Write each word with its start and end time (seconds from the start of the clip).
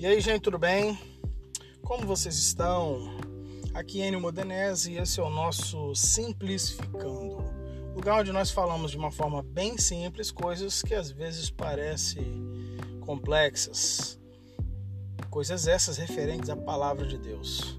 E 0.00 0.06
aí, 0.06 0.18
gente, 0.18 0.40
tudo 0.40 0.58
bem? 0.58 0.98
Como 1.82 2.06
vocês 2.06 2.34
estão? 2.34 3.18
Aqui 3.74 4.00
é 4.00 4.08
Enio 4.08 4.18
Modenese 4.18 4.92
e 4.92 4.96
esse 4.96 5.20
é 5.20 5.22
o 5.22 5.28
nosso 5.28 5.94
Simplificando. 5.94 7.44
Lugar 7.94 8.22
onde 8.22 8.32
nós 8.32 8.50
falamos 8.50 8.92
de 8.92 8.96
uma 8.96 9.10
forma 9.10 9.42
bem 9.42 9.76
simples 9.76 10.30
coisas 10.30 10.80
que 10.80 10.94
às 10.94 11.10
vezes 11.10 11.50
parecem 11.50 12.42
complexas. 13.00 14.18
Coisas 15.28 15.68
essas 15.68 15.98
referentes 15.98 16.48
à 16.48 16.56
palavra 16.56 17.06
de 17.06 17.18
Deus. 17.18 17.78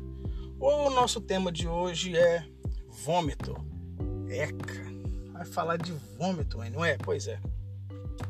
O 0.60 0.92
nosso 0.92 1.20
tema 1.20 1.52
de 1.52 1.68
hoje 1.68 2.16
é 2.16 2.46
vômito. 3.04 3.56
Eca, 4.30 4.94
vai 5.34 5.46
falar 5.46 5.78
de 5.78 5.92
vômito, 6.20 6.60
não 6.72 6.86
é? 6.86 7.00
Pois 7.00 7.26
é. 7.26 7.40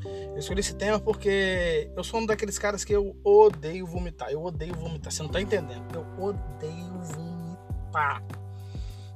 Eu 0.06 0.38
escolhi 0.38 0.60
esse 0.60 0.76
tema 0.76 1.00
porque 1.00 1.92
eu 1.96 2.04
sou 2.04 2.20
um 2.20 2.26
daqueles 2.26 2.58
caras 2.58 2.84
que 2.84 2.94
eu 2.94 3.16
odeio 3.24 3.86
vomitar. 3.86 4.30
Eu 4.30 4.44
odeio 4.44 4.74
vomitar. 4.76 5.12
Você 5.12 5.24
não 5.24 5.30
tá 5.30 5.42
entendendo? 5.42 5.84
Eu 5.94 6.06
odeio 6.24 7.00
vomitar. 7.02 8.24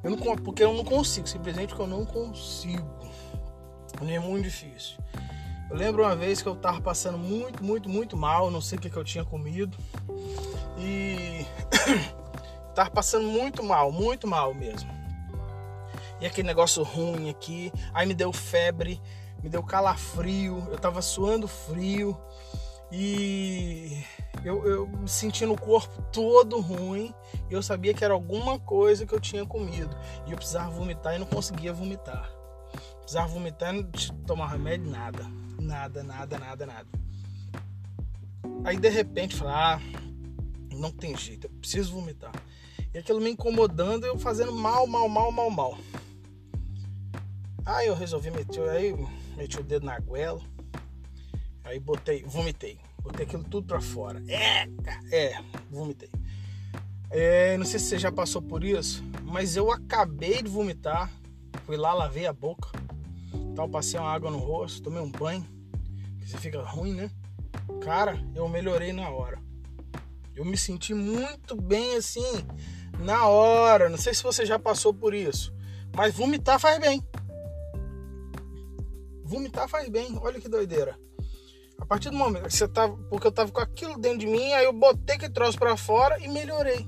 Eu 0.03 0.11
não, 0.11 0.17
porque 0.17 0.63
eu 0.63 0.73
não 0.73 0.83
consigo, 0.83 1.27
simplesmente 1.27 1.69
porque 1.69 1.81
eu 1.81 1.87
não 1.87 2.05
consigo. 2.05 2.95
É 4.01 4.19
muito 4.19 4.43
difícil. 4.43 4.97
Eu 5.69 5.77
lembro 5.77 6.03
uma 6.03 6.15
vez 6.15 6.41
que 6.41 6.47
eu 6.47 6.55
tava 6.55 6.79
passando 6.79 7.17
muito, 7.17 7.63
muito, 7.63 7.89
muito 7.89 8.15
mal, 8.15 8.51
não 8.51 8.61
sei 8.61 8.77
o 8.77 8.81
que, 8.81 8.89
que 8.89 8.97
eu 8.97 9.03
tinha 9.03 9.25
comido. 9.25 9.75
E 10.77 11.45
tava 12.75 12.91
passando 12.91 13.27
muito 13.27 13.63
mal, 13.63 13.91
muito 13.91 14.27
mal 14.27 14.53
mesmo. 14.53 14.93
E 16.21 16.25
aquele 16.25 16.47
negócio 16.47 16.83
ruim 16.83 17.29
aqui, 17.29 17.71
aí 17.93 18.05
me 18.05 18.13
deu 18.13 18.31
febre, 18.31 19.01
me 19.45 19.49
deu 19.51 19.61
calafrio, 19.61 20.57
eu 20.71 20.77
tava 20.79 21.03
suando 21.03 21.47
frio 21.47 22.19
e 22.91 24.03
eu, 24.43 24.65
eu 24.65 24.87
me 24.87 25.07
sentindo 25.07 25.53
o 25.53 25.61
corpo 25.61 26.01
todo 26.11 26.59
ruim. 26.59 27.13
Eu 27.47 27.61
sabia 27.61 27.93
que 27.93 28.03
era 28.03 28.15
alguma 28.15 28.57
coisa 28.57 29.05
que 29.05 29.13
eu 29.13 29.19
tinha 29.19 29.45
comido. 29.45 29.95
E 30.25 30.31
eu 30.31 30.37
precisava 30.37 30.71
vomitar 30.71 31.13
e 31.13 31.19
não 31.19 31.27
conseguia 31.27 31.71
vomitar. 31.71 32.27
Precisava 33.01 33.27
vomitar 33.27 33.75
e 33.75 33.83
não 33.83 33.91
tomar 34.25 34.47
remédio, 34.47 34.89
nada. 34.89 35.23
Nada, 35.61 36.01
nada, 36.01 36.39
nada, 36.39 36.65
nada. 36.65 36.87
Aí 38.63 38.77
de 38.77 38.89
repente 38.89 39.35
falar, 39.35 39.77
ah, 39.77 39.81
não 40.73 40.91
tem 40.91 41.15
jeito, 41.15 41.45
eu 41.45 41.51
preciso 41.51 41.93
vomitar. 41.93 42.31
E 42.91 42.97
aquilo 42.97 43.21
me 43.21 43.29
incomodando, 43.29 44.07
eu 44.07 44.17
fazendo 44.17 44.53
mal, 44.53 44.87
mal, 44.87 45.07
mal, 45.07 45.31
mal, 45.31 45.51
mal. 45.51 45.77
Aí 47.63 47.85
eu 47.85 47.95
resolvi 47.95 48.31
meter, 48.31 48.67
aí 48.69 48.95
meti 49.35 49.59
o 49.59 49.63
dedo 49.63 49.85
na 49.85 49.99
goela, 49.99 50.41
aí 51.63 51.79
botei, 51.79 52.23
vomitei, 52.23 52.79
botei 53.01 53.25
aquilo 53.25 53.43
tudo 53.43 53.67
pra 53.67 53.81
fora. 53.81 54.23
É, 54.27 54.67
é, 55.11 55.41
vomitei. 55.69 56.09
É, 57.09 57.57
não 57.57 57.65
sei 57.65 57.79
se 57.79 57.87
você 57.87 57.99
já 57.99 58.11
passou 58.11 58.41
por 58.41 58.63
isso, 58.63 59.03
mas 59.23 59.55
eu 59.55 59.71
acabei 59.71 60.41
de 60.41 60.49
vomitar, 60.49 61.11
fui 61.65 61.77
lá, 61.77 61.93
lavei 61.93 62.25
a 62.25 62.33
boca, 62.33 62.69
tal, 63.55 63.69
passei 63.69 63.99
uma 63.99 64.11
água 64.11 64.31
no 64.31 64.37
rosto, 64.37 64.83
tomei 64.83 65.01
um 65.01 65.11
banho, 65.11 65.45
você 66.19 66.37
fica 66.37 66.61
ruim, 66.63 66.93
né? 66.93 67.09
Cara, 67.81 68.19
eu 68.35 68.47
melhorei 68.49 68.91
na 68.91 69.09
hora. 69.09 69.39
Eu 70.35 70.43
me 70.43 70.57
senti 70.57 70.93
muito 70.93 71.55
bem 71.55 71.95
assim, 71.95 72.45
na 72.99 73.27
hora. 73.27 73.87
Não 73.89 73.97
sei 73.97 74.13
se 74.13 74.23
você 74.23 74.45
já 74.45 74.59
passou 74.59 74.93
por 74.93 75.13
isso, 75.13 75.53
mas 75.95 76.13
vomitar 76.13 76.59
faz 76.59 76.79
bem. 76.79 77.01
Vomitar 79.25 79.67
faz 79.67 79.89
bem, 79.89 80.17
olha 80.21 80.39
que 80.39 80.47
doideira. 80.47 80.97
A 81.79 81.85
partir 81.85 82.11
do 82.11 82.15
momento 82.15 82.47
que 82.47 82.55
você 82.55 82.67
tava. 82.67 82.95
Porque 83.09 83.27
eu 83.27 83.31
tava 83.31 83.51
com 83.51 83.59
aquilo 83.59 83.97
dentro 83.97 84.19
de 84.19 84.27
mim, 84.27 84.53
aí 84.53 84.65
eu 84.65 84.71
botei 84.71 85.17
que 85.17 85.27
trouxe 85.27 85.57
para 85.57 85.75
fora 85.75 86.23
e 86.23 86.27
melhorei. 86.27 86.87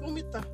Vomitar. 0.00 0.44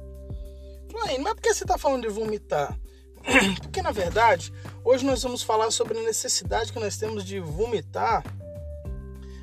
Falei, 0.93 1.19
mas 1.19 1.35
por 1.35 1.43
que 1.43 1.55
você 1.55 1.65
tá 1.65 1.79
falando 1.79 2.03
de 2.03 2.09
vomitar? 2.09 2.79
Porque 3.63 3.83
na 3.83 3.91
verdade, 3.91 4.53
hoje 4.85 5.05
nós 5.05 5.23
vamos 5.23 5.43
falar 5.43 5.71
sobre 5.71 5.99
a 5.99 6.03
necessidade 6.03 6.73
que 6.73 6.79
nós 6.79 6.97
temos 6.97 7.25
de 7.25 7.41
vomitar 7.41 8.23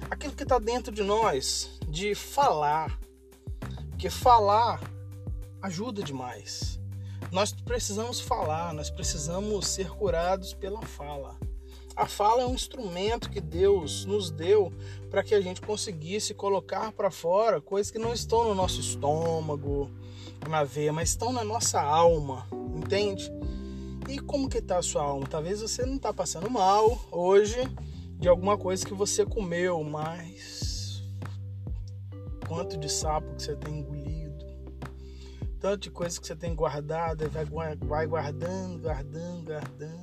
aquilo 0.09 0.33
que 0.33 0.43
está 0.43 0.59
dentro 0.59 0.93
de 0.93 1.03
nós, 1.03 1.71
de 1.87 2.15
falar. 2.15 2.99
Porque 3.89 4.09
falar 4.09 4.79
ajuda 5.61 6.03
demais. 6.03 6.79
Nós 7.31 7.51
precisamos 7.51 8.19
falar, 8.19 8.73
nós 8.73 8.89
precisamos 8.89 9.67
ser 9.67 9.89
curados 9.89 10.53
pela 10.53 10.81
fala. 10.83 11.35
A 11.95 12.07
fala 12.07 12.41
é 12.41 12.45
um 12.45 12.55
instrumento 12.55 13.29
que 13.29 13.39
Deus 13.39 14.03
nos 14.05 14.31
deu 14.31 14.73
para 15.11 15.23
que 15.23 15.35
a 15.35 15.41
gente 15.41 15.61
conseguisse 15.61 16.33
colocar 16.33 16.91
para 16.91 17.11
fora 17.11 17.61
coisas 17.61 17.91
que 17.91 17.99
não 17.99 18.11
estão 18.11 18.45
no 18.45 18.55
nosso 18.55 18.79
estômago, 18.79 19.91
na 20.49 20.63
veia, 20.63 20.91
mas 20.91 21.09
estão 21.09 21.31
na 21.31 21.43
nossa 21.43 21.79
alma, 21.79 22.47
entende? 22.75 23.31
E 24.09 24.17
como 24.17 24.49
que 24.49 24.57
está 24.57 24.79
a 24.79 24.81
sua 24.81 25.03
alma? 25.03 25.27
Talvez 25.27 25.61
você 25.61 25.85
não 25.85 25.97
está 25.97 26.11
passando 26.11 26.49
mal 26.49 26.99
hoje 27.11 27.59
de 28.17 28.27
alguma 28.27 28.57
coisa 28.57 28.83
que 28.83 28.93
você 28.93 29.23
comeu, 29.23 29.83
mas 29.83 31.03
quanto 32.47 32.75
de 32.75 32.91
sapo 32.91 33.35
que 33.35 33.43
você 33.43 33.55
tem 33.55 33.79
engolido, 33.79 34.45
tanto 35.59 35.83
de 35.83 35.91
coisa 35.91 36.19
que 36.19 36.25
você 36.25 36.35
tem 36.35 36.55
guardado, 36.55 37.29
vai, 37.29 37.45
vai 37.75 38.07
guardando, 38.07 38.81
guardando, 38.81 39.45
guardando 39.45 40.02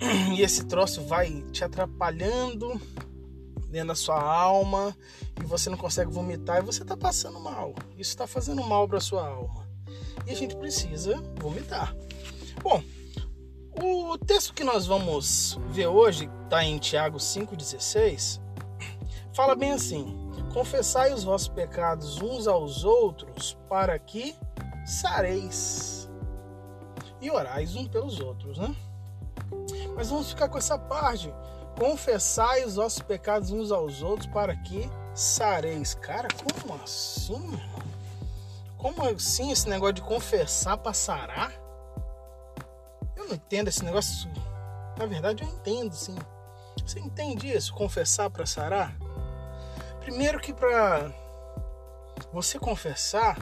e 0.36 0.42
esse 0.42 0.64
troço 0.64 1.02
vai 1.02 1.42
te 1.52 1.64
atrapalhando 1.64 2.80
dentro 3.70 3.88
da 3.88 3.94
sua 3.94 4.20
alma 4.20 4.96
e 5.40 5.44
você 5.44 5.68
não 5.68 5.76
consegue 5.76 6.10
vomitar 6.10 6.58
e 6.58 6.62
você 6.62 6.82
está 6.82 6.96
passando 6.96 7.38
mal. 7.40 7.74
Isso 7.96 8.10
está 8.10 8.26
fazendo 8.26 8.62
mal 8.64 8.88
para 8.88 9.00
sua 9.00 9.26
alma. 9.26 9.68
E 10.26 10.30
a 10.30 10.34
gente 10.34 10.56
precisa 10.56 11.16
vomitar. 11.40 11.94
Bom, 12.62 12.82
o 13.72 14.18
texto 14.18 14.54
que 14.54 14.64
nós 14.64 14.86
vamos 14.86 15.58
ver 15.70 15.86
hoje 15.86 16.28
está 16.44 16.64
em 16.64 16.78
Tiago 16.78 17.18
5,16. 17.18 18.40
Fala 19.32 19.54
bem 19.54 19.72
assim: 19.72 20.28
Confessai 20.52 21.12
os 21.12 21.24
vossos 21.24 21.48
pecados 21.48 22.20
uns 22.20 22.46
aos 22.46 22.84
outros 22.84 23.56
para 23.68 23.98
que 23.98 24.34
sareis 24.84 26.10
e 27.20 27.30
orais 27.30 27.74
uns 27.76 27.88
pelos 27.88 28.20
outros, 28.20 28.58
né? 28.58 28.74
Mas 29.98 30.10
vamos 30.10 30.30
ficar 30.30 30.48
com 30.48 30.56
essa 30.56 30.78
parte. 30.78 31.34
Confessai 31.76 32.64
os 32.64 32.76
vossos 32.76 33.00
pecados 33.00 33.50
uns 33.50 33.72
aos 33.72 34.00
outros 34.00 34.28
para 34.28 34.54
que 34.54 34.88
sareis. 35.12 35.92
Cara, 35.92 36.28
como 36.62 36.80
assim? 36.80 37.60
Como 38.76 39.02
assim 39.04 39.50
esse 39.50 39.68
negócio 39.68 39.94
de 39.94 40.02
confessar 40.02 40.76
para 40.76 40.92
sarar? 40.92 41.52
Eu 43.16 43.26
não 43.26 43.34
entendo 43.34 43.66
esse 43.66 43.84
negócio. 43.84 44.30
Na 44.96 45.04
verdade, 45.04 45.42
eu 45.42 45.48
entendo, 45.48 45.92
sim. 45.96 46.16
Você 46.86 47.00
entende 47.00 47.50
isso? 47.52 47.74
Confessar 47.74 48.30
para 48.30 48.46
sarar? 48.46 48.96
Primeiro 49.98 50.38
que 50.38 50.54
para 50.54 51.12
você 52.32 52.56
confessar, 52.56 53.36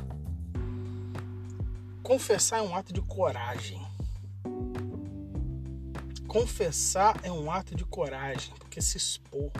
confessar 2.02 2.60
é 2.60 2.62
um 2.62 2.74
ato 2.74 2.94
de 2.94 3.02
coragem. 3.02 3.86
Confessar 6.36 7.19
é 7.22 7.32
um 7.32 7.50
ato 7.50 7.74
de 7.74 7.82
coragem, 7.82 8.52
porque 8.58 8.78
se 8.82 8.98
expor 8.98 9.50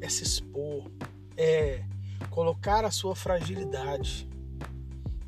é 0.00 0.08
se 0.08 0.22
expor, 0.22 0.88
é 1.36 1.82
colocar 2.30 2.84
a 2.84 2.92
sua 2.92 3.16
fragilidade. 3.16 4.28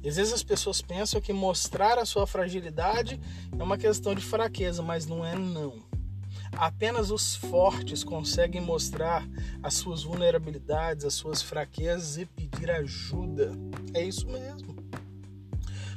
E 0.04 0.08
às 0.08 0.14
vezes 0.14 0.32
as 0.32 0.44
pessoas 0.44 0.80
pensam 0.80 1.20
que 1.20 1.32
mostrar 1.32 1.98
a 1.98 2.04
sua 2.06 2.28
fragilidade 2.28 3.20
é 3.58 3.60
uma 3.60 3.76
questão 3.76 4.14
de 4.14 4.24
fraqueza, 4.24 4.82
mas 4.82 5.04
não 5.04 5.26
é 5.26 5.34
não. 5.34 5.82
Apenas 6.52 7.10
os 7.10 7.34
fortes 7.34 8.04
conseguem 8.04 8.60
mostrar 8.60 9.26
as 9.64 9.74
suas 9.74 10.04
vulnerabilidades, 10.04 11.04
as 11.04 11.14
suas 11.14 11.42
fraquezas 11.42 12.18
e 12.18 12.24
pedir 12.24 12.70
ajuda. 12.70 13.50
É 13.92 14.00
isso 14.00 14.28
mesmo. 14.28 14.63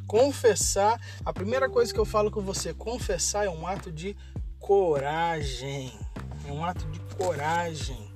Confessar, 0.08 1.00
a 1.26 1.34
primeira 1.34 1.70
coisa 1.70 1.94
que 1.94 2.00
eu 2.00 2.06
falo 2.06 2.32
com 2.32 2.42
você, 2.42 2.74
confessar 2.74 3.46
é 3.46 3.50
um 3.50 3.68
ato 3.68 3.92
de 3.92 4.16
coragem. 4.60 5.92
É 6.48 6.52
um 6.52 6.64
ato 6.64 6.86
de 6.88 7.00
coragem. 7.16 8.12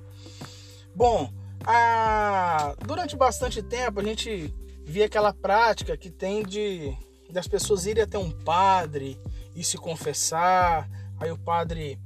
Bom, 0.94 1.30
a... 1.64 2.74
durante 2.86 3.16
bastante 3.16 3.62
tempo 3.62 4.00
a 4.00 4.02
gente 4.02 4.54
via 4.84 5.06
aquela 5.06 5.32
prática 5.32 5.96
que 5.96 6.10
tem 6.10 6.42
de 6.42 6.96
das 7.30 7.48
pessoas 7.48 7.86
irem 7.86 8.02
até 8.02 8.18
um 8.18 8.30
padre 8.30 9.18
e 9.56 9.64
se 9.64 9.78
confessar. 9.78 10.88
Aí 11.18 11.30
o 11.30 11.38
padre 11.38 11.98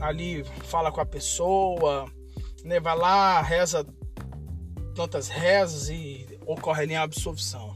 ali 0.00 0.44
fala 0.64 0.92
com 0.92 1.00
a 1.00 1.06
pessoa, 1.06 2.10
né, 2.62 2.78
vai 2.78 2.96
lá, 2.96 3.40
reza 3.40 3.86
tantas 4.94 5.28
rezas 5.28 5.88
e 5.88 6.26
ocorre 6.44 6.82
ali 6.82 6.94
a 6.94 7.02
absolvição. 7.02 7.74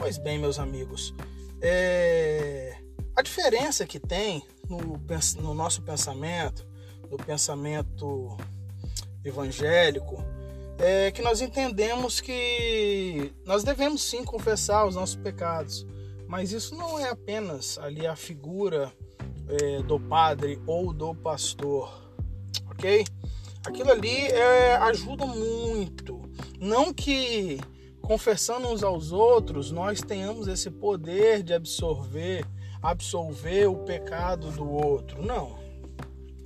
Pois 0.00 0.16
bem, 0.16 0.38
meus 0.38 0.58
amigos, 0.58 1.14
é... 1.60 2.74
a 3.14 3.20
diferença 3.20 3.84
que 3.84 4.00
tem 4.00 4.42
no, 4.66 4.98
no 5.42 5.52
nosso 5.52 5.82
pensamento, 5.82 6.66
no 7.10 7.18
pensamento 7.18 8.34
evangélico, 9.22 10.24
é 10.78 11.10
que 11.10 11.20
nós 11.20 11.42
entendemos 11.42 12.18
que 12.18 13.30
nós 13.44 13.62
devemos 13.62 14.02
sim 14.02 14.24
confessar 14.24 14.86
os 14.86 14.94
nossos 14.94 15.16
pecados, 15.16 15.86
mas 16.26 16.50
isso 16.50 16.74
não 16.74 16.98
é 16.98 17.10
apenas 17.10 17.76
ali 17.76 18.06
a 18.06 18.16
figura 18.16 18.90
é, 19.48 19.82
do 19.82 20.00
padre 20.00 20.58
ou 20.66 20.94
do 20.94 21.14
pastor, 21.14 21.92
ok? 22.70 23.04
Aquilo 23.66 23.92
ali 23.92 24.16
é, 24.28 24.76
ajuda 24.76 25.26
muito. 25.26 26.22
Não 26.58 26.90
que 26.90 27.60
confessando 28.00 28.68
uns 28.68 28.82
aos 28.82 29.12
outros 29.12 29.70
nós 29.70 30.00
tenhamos 30.00 30.48
esse 30.48 30.70
poder 30.70 31.42
de 31.42 31.54
absorver, 31.54 32.44
absolver 32.82 33.68
o 33.68 33.76
pecado 33.76 34.50
do 34.50 34.68
outro. 34.68 35.22
Não. 35.22 35.58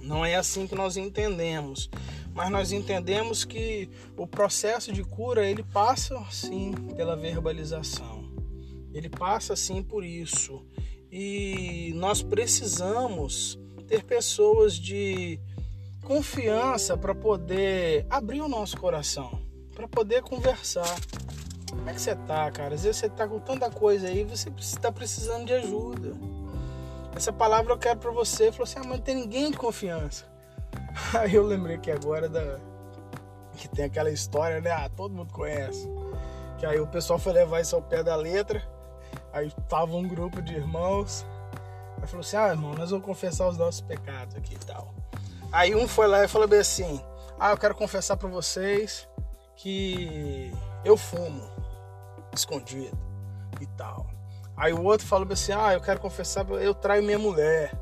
Não 0.01 0.25
é 0.25 0.35
assim 0.35 0.67
que 0.67 0.75
nós 0.75 0.97
entendemos 0.97 1.89
mas 2.35 2.51
nós 2.51 2.73
entendemos 2.73 3.45
que 3.45 3.89
o 4.17 4.27
processo 4.27 4.93
de 4.93 5.05
cura 5.05 5.49
ele 5.49 5.63
passa 5.63 6.21
sim 6.33 6.73
pela 6.97 7.17
verbalização. 7.17 8.29
Ele 8.93 9.09
passa 9.09 9.55
sim 9.55 9.83
por 9.83 10.05
isso. 10.05 10.67
E 11.13 11.93
nós 11.95 12.23
precisamos 12.23 13.57
ter 13.87 14.03
pessoas 14.03 14.75
de 14.75 15.39
confiança 16.03 16.97
para 16.97 17.15
poder 17.15 18.05
abrir 18.11 18.41
o 18.41 18.49
nosso 18.49 18.77
coração, 18.79 19.41
para 19.73 19.87
poder 19.87 20.23
conversar. 20.23 20.93
Como 21.77 21.91
é 21.91 21.93
que 21.93 22.01
você 22.01 22.15
tá, 22.15 22.51
cara? 22.51 22.75
Às 22.75 22.83
vezes 22.83 22.97
você 22.97 23.09
tá 23.09 23.29
com 23.29 23.39
tanta 23.39 23.71
coisa 23.71 24.09
aí, 24.09 24.25
você 24.25 24.49
está 24.59 24.91
precisando 24.91 25.45
de 25.45 25.53
ajuda. 25.53 26.13
Essa 27.15 27.33
palavra 27.33 27.73
eu 27.73 27.79
quero 27.79 27.99
para 27.99 28.11
você. 28.11 28.51
Falou 28.51 28.65
assim: 28.65 28.79
ah, 28.79 28.85
mas 28.85 28.99
não 28.99 29.05
tem 29.05 29.15
ninguém 29.15 29.51
de 29.51 29.57
confiança. 29.57 30.25
Aí 31.19 31.35
eu 31.35 31.45
lembrei 31.45 31.79
que 31.79 31.91
agora 31.91 32.29
da 32.29 32.59
que 33.57 33.69
tem 33.69 33.85
aquela 33.85 34.11
história, 34.11 34.61
né? 34.61 34.71
Ah, 34.71 34.89
todo 34.89 35.15
mundo 35.15 35.33
conhece. 35.33 35.89
Que 36.59 36.67
aí 36.67 36.81
o 36.81 36.87
pessoal 36.89 37.21
foi 37.21 37.33
levar 37.33 37.61
isso 37.61 37.77
ao 37.77 37.83
pé 37.83 38.03
da 38.03 38.17
letra. 38.17 38.63
Aí 39.33 39.51
tava 39.69 39.95
um 39.95 40.07
grupo 40.07 40.43
de 40.43 40.55
irmãos. 40.55 41.25
Aí 42.01 42.07
falou 42.09 42.21
assim: 42.21 42.37
"Ah, 42.37 42.49
irmão, 42.49 42.75
nós 42.75 42.91
vamos 42.91 43.05
confessar 43.07 43.49
os 43.49 43.57
nossos 43.57 43.81
pecados 43.81 44.35
aqui 44.35 44.55
e 44.55 44.59
tal". 44.59 44.93
Aí 45.53 45.75
um 45.75 45.87
foi 45.87 46.09
lá 46.09 46.25
e 46.25 46.29
falou 46.29 46.49
bem 46.49 46.59
assim: 46.59 47.01
"Ah, 47.39 47.53
eu 47.53 47.57
quero 47.57 47.77
confessar 47.77 48.17
para 48.17 48.29
vocês 48.29 49.09
que 49.55 50.53
eu 50.85 50.97
fumo 50.97 51.49
escondido 52.39 52.99
e 53.61 53.67
tal". 53.67 54.07
Aí 54.57 54.73
o 54.73 54.83
outro 54.83 55.07
falou 55.07 55.27
assim: 55.33 55.53
"Ah, 55.53 55.75
eu 55.75 55.81
quero 55.81 56.01
confessar, 56.01 56.49
eu 56.51 56.75
traio 56.75 57.03
minha 57.03 57.19
mulher". 57.19 57.73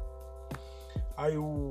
Aí 1.16 1.36
o 1.36 1.68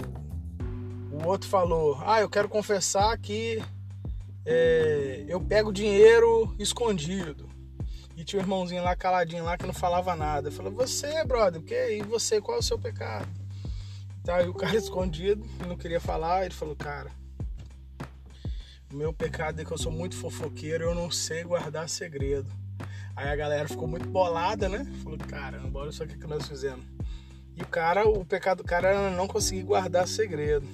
o 1.12 1.28
outro 1.28 1.48
falou: 1.48 1.98
Ah, 2.04 2.22
eu 2.22 2.30
quero 2.30 2.48
confessar 2.48 3.18
que 3.18 3.62
é, 4.46 5.26
eu 5.28 5.40
pego 5.40 5.72
dinheiro 5.72 6.56
escondido. 6.58 7.50
E 8.16 8.24
tinha 8.24 8.40
um 8.40 8.44
irmãozinho 8.44 8.84
lá 8.84 8.96
caladinho 8.96 9.44
lá 9.44 9.58
que 9.58 9.68
não 9.68 9.74
falava 9.74 10.16
nada. 10.16 10.48
Eu 10.48 10.52
falei: 10.52 10.72
Você, 10.72 11.24
brother, 11.26 11.62
que? 11.62 11.98
e 11.98 12.02
você? 12.02 12.40
Qual 12.42 12.58
é 12.58 12.60
o 12.60 12.64
seu 12.64 12.80
pecado? 12.80 13.28
Tá, 14.24 14.42
e 14.42 14.48
o 14.48 14.54
cara 14.54 14.76
escondido, 14.78 15.46
não 15.68 15.76
queria 15.78 16.00
falar. 16.00 16.46
Ele 16.46 16.54
falou: 16.54 16.76
Cara, 16.76 17.12
o 18.92 18.96
meu 18.96 19.14
pecado 19.14 19.62
é 19.62 19.66
que 19.66 19.72
eu 19.72 19.78
sou 19.78 19.92
muito 19.92 20.16
fofoqueiro, 20.16 20.86
eu 20.86 20.96
não 20.96 21.12
sei 21.12 21.44
guardar 21.44 21.90
segredo. 21.90 22.61
Aí 23.16 23.30
a 23.30 23.36
galera 23.36 23.68
ficou 23.68 23.88
muito 23.88 24.08
bolada, 24.08 24.70
né? 24.70 24.86
Falou: 25.04 25.18
Caramba, 25.18 25.80
olha 25.80 25.92
só 25.92 26.04
o 26.04 26.08
que 26.08 26.28
nós 26.28 26.48
fizemos. 26.48 26.86
E 27.56 27.62
o 27.62 27.68
cara, 27.68 28.08
o 28.08 28.26
pecado 28.26 28.60
do 28.60 28.64
cara 28.64 28.90
era 28.90 29.12
não 29.12 29.28
conseguir 29.28 29.64
guardar 29.64 30.08
segredo. 30.08 30.68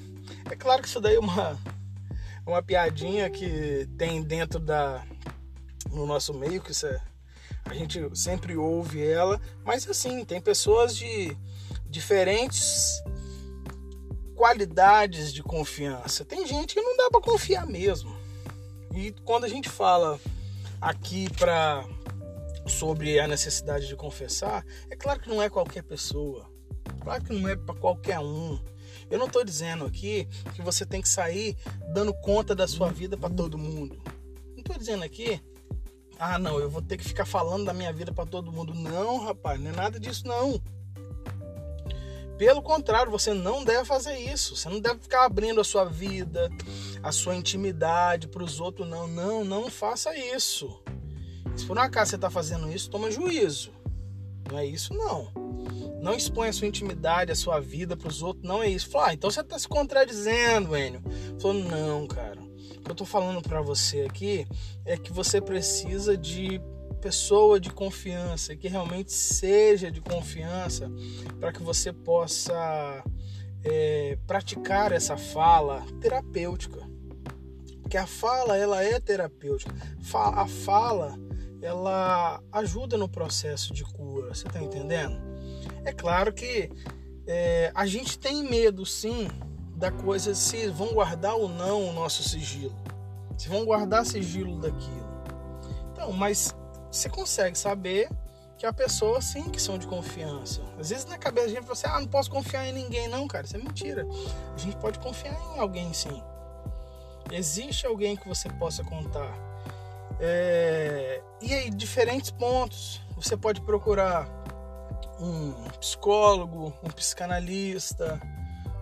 É 0.50 0.56
claro 0.56 0.82
que 0.82 0.88
isso 0.88 1.02
daí 1.02 1.16
é 1.16 1.20
uma, 1.20 1.58
uma 2.46 2.62
piadinha 2.62 3.30
que 3.30 3.88
tem 3.98 4.22
dentro 4.22 4.60
da 4.60 5.04
no 5.92 6.06
nosso 6.06 6.34
meio, 6.34 6.62
que 6.62 6.72
é, 6.86 7.02
a 7.66 7.74
gente 7.74 8.00
sempre 8.14 8.56
ouve 8.56 9.06
ela, 9.06 9.42
mas 9.66 9.88
assim, 9.90 10.24
tem 10.24 10.40
pessoas 10.40 10.96
de 10.96 11.36
diferentes 11.90 13.02
qualidades 14.36 15.34
de 15.34 15.42
confiança. 15.42 16.24
Tem 16.24 16.46
gente 16.46 16.76
que 16.76 16.82
não 16.82 16.96
dá 16.96 17.10
para 17.10 17.22
confiar 17.22 17.66
mesmo. 17.66 18.16
E 18.94 19.12
quando 19.24 19.46
a 19.46 19.50
gente 19.50 19.68
fala 19.68 20.20
aqui 20.80 21.28
para 21.34 21.84
sobre 22.68 23.20
a 23.20 23.28
necessidade 23.28 23.88
de 23.88 23.96
confessar, 23.96 24.66
é 24.90 24.96
claro 24.96 25.20
que 25.20 25.30
não 25.30 25.42
é 25.42 25.50
qualquer 25.50 25.84
pessoa. 25.84 26.50
Claro 27.02 27.24
que 27.24 27.34
não 27.34 27.48
é 27.48 27.56
para 27.56 27.76
qualquer 27.76 28.20
um. 28.20 28.60
Eu 29.10 29.18
não 29.18 29.28
estou 29.28 29.44
dizendo 29.44 29.86
aqui 29.86 30.28
que 30.54 30.62
você 30.62 30.86
tem 30.86 31.02
que 31.02 31.08
sair 31.08 31.56
dando 31.94 32.14
conta 32.14 32.54
da 32.54 32.68
sua 32.68 32.92
vida 32.92 33.18
para 33.18 33.34
todo 33.34 33.58
mundo. 33.58 33.98
Não 34.52 34.60
estou 34.60 34.78
dizendo 34.78 35.04
aqui, 35.04 35.42
ah, 36.20 36.38
não, 36.40 36.60
eu 36.60 36.70
vou 36.70 36.82
ter 36.82 36.98
que 36.98 37.04
ficar 37.04 37.26
falando 37.26 37.66
da 37.66 37.74
minha 37.74 37.94
vida 37.94 38.12
para 38.12 38.26
todo 38.26 38.52
mundo. 38.52 38.74
Não, 38.74 39.24
rapaz, 39.24 39.60
não 39.60 39.72
é 39.72 39.74
nada 39.74 40.00
disso 40.00 40.28
não. 40.28 40.62
Pelo 42.38 42.62
contrário, 42.62 43.12
você 43.12 43.34
não 43.34 43.64
deve 43.64 43.86
fazer 43.86 44.18
isso. 44.18 44.56
Você 44.56 44.70
não 44.70 44.80
deve 44.80 45.00
ficar 45.00 45.26
abrindo 45.26 45.60
a 45.60 45.64
sua 45.64 45.86
vida, 45.86 46.50
a 47.02 47.12
sua 47.12 47.36
intimidade 47.36 48.28
para 48.28 48.44
os 48.44 48.60
outros. 48.60 48.88
Não, 48.88 49.08
não, 49.08 49.44
não 49.44 49.72
faça 49.72 50.16
isso. 50.18 50.80
Se 51.58 51.66
por 51.66 51.78
um 51.78 51.82
acaso 51.82 52.12
você 52.12 52.16
está 52.16 52.30
fazendo 52.30 52.72
isso, 52.72 52.90
toma 52.90 53.12
juízo. 53.12 53.72
Não 54.50 54.58
é 54.58 54.66
isso, 54.66 54.94
não. 54.94 55.32
Não 56.02 56.14
expõe 56.14 56.48
a 56.48 56.54
sua 56.54 56.68
intimidade, 56.68 57.32
a 57.32 57.36
sua 57.36 57.60
vida 57.60 57.98
para 57.98 58.08
os 58.08 58.22
outros. 58.22 58.46
Não 58.46 58.62
é 58.62 58.70
isso. 58.70 58.90
Fala, 58.90 59.10
ah, 59.10 59.14
então 59.14 59.30
você 59.30 59.42
está 59.42 59.58
se 59.58 59.68
contradizendo, 59.68 60.78
Enio. 60.78 61.02
Falou, 61.40 61.56
não, 61.64 62.08
cara. 62.08 62.40
O 62.40 62.82
que 62.82 62.92
eu 62.92 62.94
estou 62.94 63.08
falando 63.08 63.42
para 63.42 63.62
você 63.62 64.02
aqui 64.02 64.48
é 64.86 64.96
que 64.96 65.12
você 65.12 65.42
precisa 65.42 66.16
de 66.16 66.62
pessoa 67.02 67.60
de 67.60 67.70
confiança, 67.70 68.56
que 68.56 68.68
realmente 68.68 69.12
seja 69.12 69.92
de 69.92 70.02
confiança, 70.02 70.90
para 71.40 71.52
que 71.52 71.62
você 71.62 71.92
possa 71.92 73.04
é, 73.64 74.18
praticar 74.26 74.92
essa 74.92 75.18
fala 75.18 75.84
terapêutica. 76.00 76.88
Porque 77.82 77.98
a 77.98 78.08
fala, 78.08 78.58
ela 78.58 78.84
é 78.84 79.00
terapêutica. 79.00 79.74
A 80.14 80.48
fala, 80.48 81.18
ela 81.62 82.42
ajuda 82.52 82.98
no 82.98 83.10
processo 83.10 83.74
de 83.74 83.84
cura. 83.84 84.34
Você 84.34 84.48
está 84.48 84.62
entendendo? 84.62 85.20
É 85.84 85.92
claro 85.92 86.34
que 86.34 86.70
é, 87.26 87.72
a 87.74 87.86
gente 87.86 88.18
tem 88.18 88.44
medo, 88.44 88.86
sim, 88.86 89.28
da 89.76 89.92
coisa 89.92 90.34
se 90.34 90.68
vão 90.68 90.94
guardar 90.94 91.36
ou 91.36 91.50
não 91.50 91.90
o 91.90 91.94
nosso 91.94 92.24
sigilo. 92.24 92.76
Se 93.38 93.50
vão 93.50 93.66
guardar 93.66 94.06
sigilo 94.06 94.60
daquilo. 94.60 95.08
Então, 95.92 96.12
mas 96.12 96.56
você 96.92 97.10
consegue 97.10 97.58
saber 97.58 98.10
que 98.58 98.66
a 98.66 98.74
pessoa, 98.74 99.22
sim, 99.22 99.50
que 99.50 99.62
são 99.62 99.78
de 99.78 99.86
confiança. 99.86 100.62
Às 100.80 100.90
vezes 100.90 101.06
na 101.06 101.18
cabeça 101.18 101.48
a 101.48 101.50
gente 101.50 101.62
fala 101.62 101.74
assim, 101.74 101.88
ah, 101.88 102.00
não 102.00 102.08
posso 102.08 102.32
confiar 102.32 102.68
em 102.68 102.74
ninguém. 102.74 103.08
Não, 103.08 103.28
cara, 103.28 103.46
isso 103.46 103.56
é 103.56 103.60
mentira. 103.60 104.08
A 104.56 104.58
gente 104.58 104.76
pode 104.78 104.98
confiar 105.00 105.40
em 105.56 105.60
alguém, 105.60 105.94
sim. 105.94 106.24
Existe 107.32 107.86
alguém 107.86 108.16
que 108.16 108.28
você 108.28 108.50
possa 108.50 108.84
contar. 108.84 109.47
É... 110.20 111.22
E 111.42 111.54
aí, 111.54 111.70
diferentes 111.70 112.32
pontos. 112.32 113.02
Você 113.16 113.36
pode 113.36 113.62
procurar 113.62 114.28
um 115.20 115.52
psicólogo, 115.80 116.74
um 116.84 116.90
psicanalista. 116.90 118.20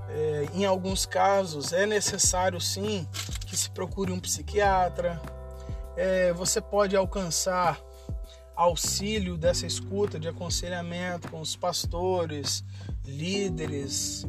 É, 0.09 0.47
em 0.53 0.65
alguns 0.65 1.05
casos 1.05 1.73
é 1.73 1.85
necessário 1.85 2.61
sim 2.61 3.07
que 3.47 3.57
se 3.57 3.69
procure 3.69 4.11
um 4.11 4.19
psiquiatra. 4.19 5.21
É, 5.95 6.33
você 6.33 6.61
pode 6.61 6.95
alcançar 6.95 7.79
auxílio 8.55 9.37
dessa 9.37 9.65
escuta 9.65 10.19
de 10.19 10.27
aconselhamento 10.27 11.29
com 11.29 11.41
os 11.41 11.55
pastores, 11.55 12.63
líderes 13.05 14.25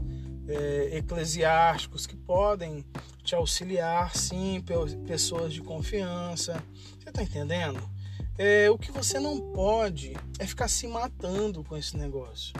é, 0.49 0.99
eclesiásticos 0.99 2.07
que 2.07 2.17
podem 2.17 2.85
te 3.23 3.35
auxiliar, 3.35 4.17
sim, 4.17 4.63
pessoas 5.07 5.53
de 5.53 5.61
confiança. 5.61 6.63
Você 6.99 7.09
está 7.09 7.23
entendendo? 7.23 7.83
É, 8.39 8.71
o 8.71 8.79
que 8.79 8.93
você 8.93 9.19
não 9.19 9.41
pode 9.53 10.15
é 10.39 10.47
ficar 10.47 10.69
se 10.69 10.87
matando 10.87 11.65
com 11.65 11.77
esse 11.77 11.97
negócio. 11.97 12.55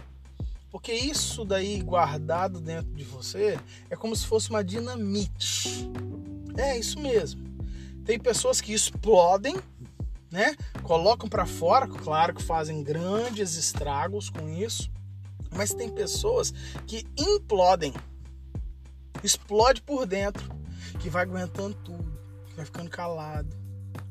Porque 0.71 0.93
isso 0.93 1.45
daí 1.45 1.81
guardado 1.81 2.61
dentro 2.61 2.93
de 2.93 3.05
você 3.05 3.59
é 3.89 3.97
como 3.97 4.15
se 4.15 4.27
fosse 4.27 4.51
uma 4.51 4.65
dinamite. 4.65 5.89
É 6.57 6.79
isso 6.79 6.99
mesmo. 7.01 7.45
Tem 8.05 8.19
pessoas 8.19 8.61
que 8.61 8.73
explodem, 8.73 9.57
né? 10.31 10.57
Colocam 10.83 11.29
para 11.29 11.47
fora, 11.47 11.87
claro 11.87 12.35
que 12.35 12.43
fazem 12.43 12.83
grandes 12.83 13.57
estragos 13.57 14.29
com 14.31 14.49
isso, 14.49 14.91
mas 15.57 15.75
tem 15.75 15.89
pessoas 15.89 16.53
que 16.87 17.05
implodem. 17.17 17.93
Explode 19.23 19.83
por 19.83 20.07
dentro, 20.07 20.49
que 21.01 21.09
vai 21.09 21.23
aguentando 21.23 21.75
tudo, 21.77 22.19
que 22.47 22.55
vai 22.55 22.65
ficando 22.65 22.91
calado, 22.91 23.57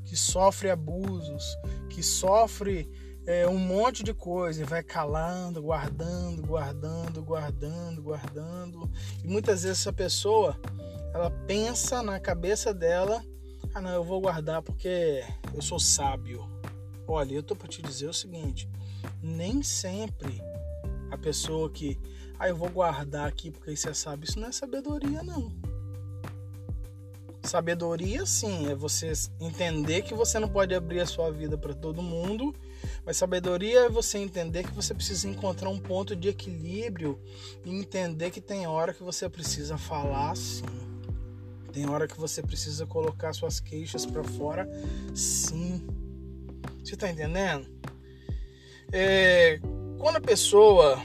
que 0.03 0.15
sofre 0.15 0.69
abusos, 0.69 1.55
que 1.89 2.01
sofre 2.01 2.89
é, 3.25 3.47
um 3.47 3.57
monte 3.57 4.03
de 4.03 4.13
coisa 4.13 4.65
vai 4.65 4.83
calando, 4.83 5.61
guardando, 5.61 6.45
guardando, 6.45 7.23
guardando, 7.23 8.01
guardando. 8.01 8.91
E 9.23 9.27
muitas 9.27 9.63
vezes 9.63 9.79
essa 9.79 9.93
pessoa, 9.93 10.59
ela 11.13 11.31
pensa 11.47 12.03
na 12.03 12.19
cabeça 12.19 12.73
dela, 12.73 13.23
ah 13.73 13.81
não, 13.81 13.91
eu 13.91 14.03
vou 14.03 14.21
guardar 14.21 14.61
porque 14.61 15.23
eu 15.53 15.61
sou 15.61 15.79
sábio. 15.79 16.47
Olha, 17.07 17.33
eu 17.33 17.43
tô 17.43 17.55
para 17.55 17.67
te 17.67 17.81
dizer 17.81 18.07
o 18.07 18.13
seguinte, 18.13 18.69
nem 19.21 19.61
sempre 19.63 20.41
a 21.15 21.17
pessoa 21.17 21.69
que, 21.69 21.97
ah, 22.37 22.47
eu 22.47 22.55
vou 22.55 22.69
guardar 22.69 23.27
aqui 23.27 23.49
porque 23.49 23.71
é 23.71 23.93
sábio, 23.93 24.27
isso 24.29 24.39
não 24.39 24.47
é 24.47 24.51
sabedoria 24.51 25.23
não. 25.23 25.51
Sabedoria, 27.41 28.25
sim, 28.25 28.67
é 28.69 28.75
você 28.75 29.11
entender 29.39 30.01
que 30.01 30.13
você 30.15 30.39
não 30.39 30.49
pode 30.49 30.73
abrir 30.73 30.99
a 30.99 31.05
sua 31.05 31.31
vida 31.31 31.57
para 31.57 31.73
todo 31.73 32.01
mundo, 32.01 32.55
mas 33.05 33.17
sabedoria 33.17 33.81
é 33.81 33.89
você 33.89 34.17
entender 34.17 34.63
que 34.63 34.71
você 34.71 34.93
precisa 34.93 35.27
encontrar 35.27 35.69
um 35.69 35.77
ponto 35.77 36.15
de 36.15 36.27
equilíbrio 36.27 37.19
e 37.63 37.69
entender 37.69 38.31
que 38.31 38.41
tem 38.41 38.65
hora 38.65 38.93
que 38.93 39.03
você 39.03 39.29
precisa 39.29 39.77
falar 39.77 40.35
sim. 40.35 40.63
Tem 41.71 41.87
hora 41.89 42.07
que 42.07 42.17
você 42.17 42.41
precisa 42.41 42.85
colocar 42.85 43.33
suas 43.33 43.59
queixas 43.59 44.05
para 44.05 44.23
fora, 44.23 44.67
sim. 45.13 45.85
Você 46.83 46.95
tá 46.95 47.09
entendendo? 47.09 47.67
É, 48.91 49.59
quando 50.05 50.17
a 50.17 50.21
pessoa 50.21 51.01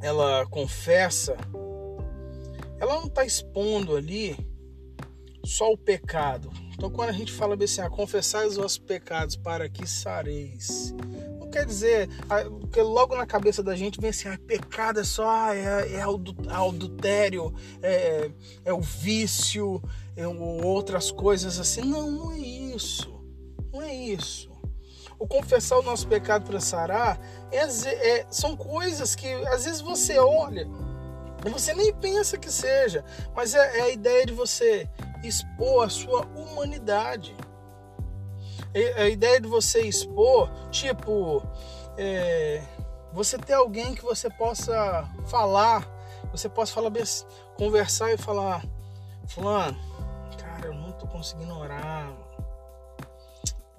ela 0.00 0.46
confessa, 0.46 1.36
ela 2.78 2.94
não 2.94 3.04
está 3.04 3.22
expondo 3.22 3.94
ali 3.94 4.34
só 5.44 5.70
o 5.70 5.76
pecado. 5.76 6.50
Então, 6.72 6.90
quando 6.90 7.10
a 7.10 7.12
gente 7.12 7.30
fala 7.30 7.62
assim, 7.62 7.82
ah, 7.82 7.90
confessar 7.90 8.46
os 8.46 8.56
vossos 8.56 8.78
pecados 8.78 9.36
para 9.36 9.68
que 9.68 9.86
sareis, 9.86 10.94
não 11.38 11.50
quer 11.50 11.66
dizer, 11.66 12.08
porque 12.60 12.80
logo 12.80 13.14
na 13.14 13.26
cabeça 13.26 13.62
da 13.62 13.76
gente 13.76 14.00
vem 14.00 14.08
assim, 14.08 14.28
ah, 14.28 14.38
pecado 14.46 14.98
é 15.00 15.04
só 15.04 15.28
ah, 15.28 15.54
é, 15.54 15.96
é 15.96 16.00
adultério, 16.48 17.52
é, 17.82 18.30
é 18.64 18.72
o 18.72 18.80
vício, 18.80 19.82
é, 20.16 20.26
outras 20.26 21.10
coisas 21.10 21.60
assim. 21.60 21.82
Não, 21.82 22.10
não 22.10 22.32
é 22.32 22.38
isso. 22.38 23.22
Não 23.70 23.82
é 23.82 23.94
isso. 23.94 24.49
O 25.20 25.26
confessar 25.28 25.78
o 25.78 25.82
nosso 25.82 26.08
pecado 26.08 26.46
para 26.46 26.58
sarar 26.58 27.20
é, 27.52 27.58
é, 27.62 28.26
são 28.28 28.56
coisas 28.56 29.14
que 29.14 29.32
às 29.46 29.64
vezes 29.64 29.80
você 29.80 30.18
olha 30.18 30.66
você 31.48 31.72
nem 31.72 31.92
pensa 31.94 32.36
que 32.36 32.50
seja, 32.50 33.04
mas 33.34 33.54
é, 33.54 33.78
é 33.78 33.82
a 33.82 33.88
ideia 33.88 34.26
de 34.26 34.32
você 34.32 34.88
expor 35.22 35.86
a 35.86 35.88
sua 35.88 36.26
humanidade. 36.36 37.34
É 38.74 39.02
a 39.02 39.08
ideia 39.08 39.40
de 39.40 39.48
você 39.48 39.80
expor, 39.80 40.50
tipo, 40.70 41.42
é, 41.96 42.62
você 43.12 43.38
ter 43.38 43.54
alguém 43.54 43.94
que 43.94 44.02
você 44.02 44.28
possa 44.28 45.08
falar, 45.26 45.88
você 46.30 46.48
possa 46.48 46.72
falar, 46.72 46.92
conversar 47.56 48.12
e 48.12 48.18
falar, 48.18 48.62
fulano, 49.26 49.76
cara, 50.38 50.66
eu 50.66 50.74
não 50.74 50.92
tô 50.92 51.06
conseguindo 51.06 51.56
orar. 51.56 52.12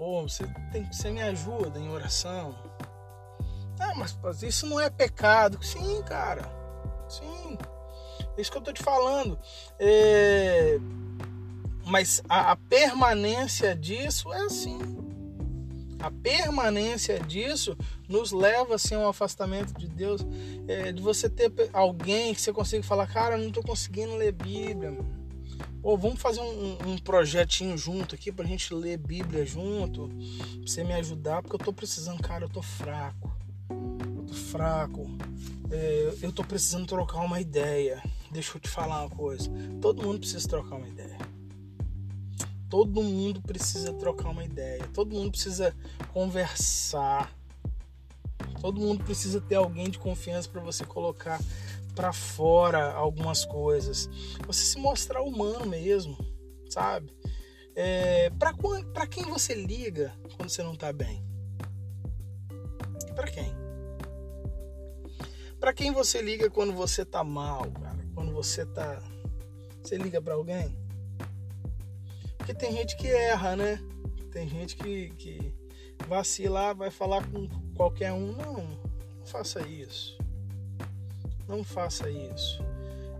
Pô, 0.01 0.23
você 0.23 0.43
tem 0.71 0.83
você 0.91 1.11
me 1.11 1.21
ajuda 1.21 1.77
em 1.77 1.87
oração. 1.87 2.55
Ah, 3.79 3.93
mas 3.95 4.41
isso 4.41 4.65
não 4.65 4.79
é 4.79 4.89
pecado. 4.89 5.63
Sim, 5.63 6.01
cara. 6.01 6.41
Sim. 7.07 7.55
É 8.35 8.41
isso 8.41 8.51
que 8.51 8.57
eu 8.57 8.63
tô 8.63 8.73
te 8.73 8.81
falando. 8.81 9.37
É 9.77 10.79
mas 11.85 12.23
a, 12.27 12.53
a 12.53 12.55
permanência 12.55 13.75
disso 13.75 14.33
é 14.33 14.41
assim. 14.41 14.79
A 15.99 16.09
permanência 16.09 17.19
disso 17.19 17.77
nos 18.09 18.31
leva 18.31 18.73
assim, 18.73 18.95
a 18.95 18.99
um 19.01 19.07
afastamento 19.07 19.71
de 19.77 19.87
Deus. 19.87 20.25
É, 20.67 20.91
de 20.91 20.99
você 20.99 21.29
ter 21.29 21.53
alguém 21.71 22.33
que 22.33 22.41
você 22.41 22.51
consiga 22.51 22.81
falar, 22.81 23.05
cara, 23.05 23.37
não 23.37 23.49
estou 23.49 23.61
conseguindo 23.61 24.15
ler 24.15 24.31
Bíblia. 24.31 24.97
Ou 25.83 25.97
vamos 25.97 26.21
fazer 26.21 26.41
um, 26.41 26.77
um, 26.89 26.97
projetinho 26.97 27.77
junto 27.77 28.15
aqui 28.15 28.31
pra 28.31 28.45
gente 28.45 28.73
ler 28.73 28.97
Bíblia 28.97 29.45
junto. 29.45 30.07
Pra 30.07 30.67
você 30.67 30.83
me 30.83 30.93
ajudar, 30.93 31.41
porque 31.41 31.55
eu 31.55 31.65
tô 31.65 31.73
precisando, 31.73 32.21
cara, 32.21 32.45
eu 32.45 32.49
tô 32.49 32.61
fraco. 32.61 33.31
Eu 33.69 34.25
tô 34.27 34.33
fraco. 34.33 35.09
É, 35.71 36.13
eu 36.21 36.31
tô 36.31 36.43
precisando 36.43 36.85
trocar 36.85 37.21
uma 37.21 37.41
ideia. 37.41 38.01
Deixa 38.31 38.55
eu 38.55 38.61
te 38.61 38.69
falar 38.69 39.01
uma 39.01 39.09
coisa. 39.09 39.49
Todo 39.81 40.03
mundo 40.03 40.19
precisa 40.19 40.47
trocar 40.47 40.75
uma 40.75 40.87
ideia 40.87 41.31
todo 42.71 43.03
mundo 43.03 43.41
precisa 43.41 43.91
trocar 43.91 44.29
uma 44.29 44.45
ideia, 44.45 44.87
todo 44.93 45.13
mundo 45.13 45.31
precisa 45.31 45.75
conversar, 46.13 47.29
todo 48.61 48.79
mundo 48.79 49.03
precisa 49.03 49.41
ter 49.41 49.55
alguém 49.55 49.89
de 49.89 49.99
confiança 49.99 50.47
para 50.47 50.61
você 50.61 50.85
colocar 50.85 51.37
para 51.95 52.13
fora 52.13 52.91
algumas 52.93 53.45
coisas, 53.45 54.09
você 54.45 54.63
se 54.63 54.77
mostrar 54.79 55.21
humano 55.21 55.65
mesmo, 55.65 56.17
sabe? 56.69 57.13
É, 57.75 58.29
para 58.93 59.07
quem 59.07 59.23
você 59.25 59.53
liga 59.53 60.13
quando 60.35 60.49
você 60.49 60.63
não 60.63 60.75
tá 60.75 60.91
bem? 60.91 61.23
Para 63.15 63.29
quem? 63.29 63.53
Para 65.59 65.73
quem 65.73 65.91
você 65.91 66.21
liga 66.21 66.49
quando 66.49 66.73
você 66.73 67.05
tá 67.05 67.23
mal, 67.23 67.69
cara? 67.71 67.99
Quando 68.15 68.33
você 68.33 68.65
tá. 68.65 69.01
Você 69.83 69.97
liga 69.97 70.21
para 70.21 70.33
alguém? 70.33 70.75
Porque 72.37 72.53
tem 72.53 72.71
gente 72.71 72.97
que 72.97 73.07
erra, 73.07 73.55
né? 73.55 73.79
Tem 74.31 74.47
gente 74.47 74.75
que, 74.75 75.09
que 75.11 75.53
vacila, 76.07 76.73
vai 76.73 76.89
falar 76.89 77.25
com 77.29 77.47
qualquer 77.75 78.11
um. 78.11 78.31
Não, 78.31 78.53
não 78.53 79.25
faça 79.25 79.61
isso. 79.67 80.20
Não 81.47 81.63
faça 81.63 82.09
isso. 82.09 82.63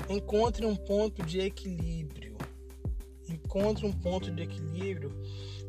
Encontre 0.10 0.66
um 0.66 0.76
ponto 0.76 1.24
de 1.24 1.40
equilíbrio. 1.40 2.36
Encontre 3.30 3.86
um 3.86 3.94
ponto 3.94 4.32
de 4.32 4.44
equilíbrio, 4.44 5.12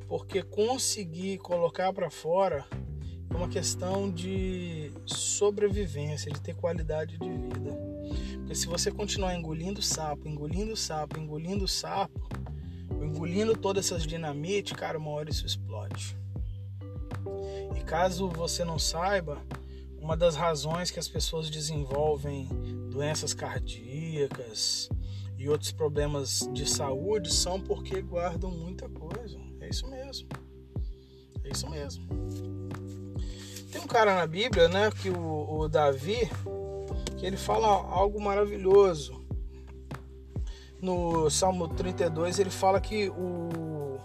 porque 0.08 0.42
conseguir 0.42 1.38
colocar 1.38 1.92
para 1.92 2.10
fora 2.10 2.66
é 3.30 3.36
uma 3.36 3.48
questão 3.48 4.10
de 4.10 4.92
sobrevivência, 5.06 6.30
de 6.30 6.40
ter 6.40 6.54
qualidade 6.54 7.18
de 7.18 7.28
vida. 7.28 7.72
Porque 8.38 8.54
se 8.54 8.66
você 8.66 8.90
continuar 8.90 9.34
engolindo 9.34 9.80
sapo, 9.80 10.28
engolindo 10.28 10.76
sapo, 10.76 11.18
engolindo 11.18 11.66
sapo, 11.66 12.20
engolindo 12.90 13.56
todas 13.56 13.86
essas 13.86 14.06
dinamites, 14.06 14.72
cara, 14.72 14.98
uma 14.98 15.10
hora 15.10 15.30
isso 15.30 15.46
explode. 15.46 16.16
E 17.76 17.80
caso 17.84 18.28
você 18.28 18.64
não 18.64 18.78
saiba, 18.78 19.38
uma 20.02 20.16
das 20.16 20.34
razões 20.34 20.90
que 20.90 20.98
as 20.98 21.06
pessoas 21.06 21.48
desenvolvem 21.48 22.48
doenças 22.90 23.32
cardíacas 23.32 24.88
e 25.38 25.48
outros 25.48 25.70
problemas 25.70 26.48
de 26.52 26.68
saúde 26.68 27.32
são 27.32 27.60
porque 27.60 28.02
guardam 28.02 28.50
muita 28.50 28.88
coisa. 28.88 29.38
É 29.60 29.68
isso 29.68 29.88
mesmo. 29.88 30.28
É 31.44 31.50
isso 31.50 31.70
mesmo. 31.70 32.04
Tem 33.70 33.80
um 33.80 33.86
cara 33.86 34.16
na 34.16 34.26
Bíblia, 34.26 34.68
né, 34.68 34.90
que 34.90 35.08
o, 35.08 35.60
o 35.60 35.68
Davi, 35.68 36.28
que 37.16 37.24
ele 37.24 37.36
fala 37.36 37.68
algo 37.68 38.20
maravilhoso 38.20 39.22
no 40.82 41.30
Salmo 41.30 41.68
32 41.68 42.40
ele 42.40 42.50
fala 42.50 42.80
que 42.80 43.08
o, 43.10 44.00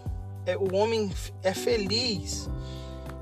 é, 0.46 0.56
o 0.56 0.76
homem 0.76 1.12
é 1.42 1.54
feliz. 1.56 2.48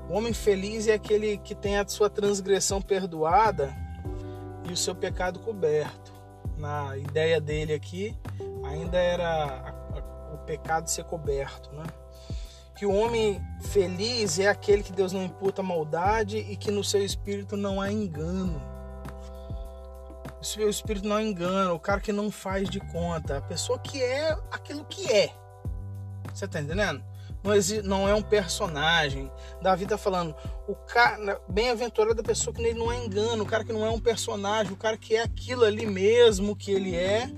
O 0.08 0.14
homem 0.14 0.32
feliz 0.32 0.86
é 0.86 0.94
aquele 0.94 1.38
que 1.38 1.54
tem 1.54 1.78
a 1.78 1.86
sua 1.86 2.08
transgressão 2.08 2.80
perdoada 2.80 3.74
e 4.68 4.72
o 4.72 4.76
seu 4.76 4.94
pecado 4.94 5.40
coberto. 5.40 6.14
Na 6.56 6.96
ideia 6.96 7.40
dele 7.40 7.74
aqui, 7.74 8.16
ainda 8.64 8.98
era 8.98 9.74
o 10.32 10.38
pecado 10.38 10.88
ser 10.88 11.04
coberto, 11.04 11.70
né? 11.72 11.84
Que 12.76 12.86
o 12.86 12.94
homem 12.94 13.42
feliz 13.62 14.38
é 14.38 14.48
aquele 14.48 14.82
que 14.82 14.92
Deus 14.92 15.12
não 15.12 15.24
imputa 15.24 15.62
maldade 15.62 16.38
e 16.38 16.56
que 16.56 16.70
no 16.70 16.84
seu 16.84 17.04
espírito 17.04 17.56
não 17.56 17.80
há 17.80 17.90
engano 17.90 18.76
o 20.58 20.68
espírito 20.68 21.08
não 21.08 21.20
engana, 21.20 21.72
o 21.72 21.80
cara 21.80 22.00
que 22.00 22.12
não 22.12 22.30
faz 22.30 22.68
de 22.70 22.78
conta, 22.78 23.38
a 23.38 23.40
pessoa 23.40 23.78
que 23.78 24.00
é 24.00 24.38
aquilo 24.50 24.84
que 24.84 25.10
é. 25.10 25.34
Você 26.32 26.46
tá 26.46 26.60
entendendo? 26.60 27.02
Não, 27.46 27.82
não 27.82 28.08
é 28.08 28.14
um 28.14 28.22
personagem. 28.22 29.30
Davi 29.62 29.86
tá 29.86 29.96
falando, 29.96 30.34
o 30.66 30.74
cara, 30.74 31.40
bem-aventurado 31.48 32.20
a 32.20 32.24
pessoa 32.24 32.54
que 32.54 32.60
nele 32.60 32.78
não 32.78 32.90
é 32.90 33.04
engano, 33.04 33.44
o 33.44 33.46
cara 33.46 33.64
que 33.64 33.72
não 33.72 33.84
é 33.84 33.90
um 33.90 34.00
personagem, 34.00 34.72
o 34.72 34.76
cara 34.76 34.96
que 34.96 35.14
é 35.14 35.22
aquilo 35.22 35.64
ali 35.64 35.86
mesmo 35.86 36.56
que 36.56 36.70
ele 36.70 36.94
é 36.94 37.30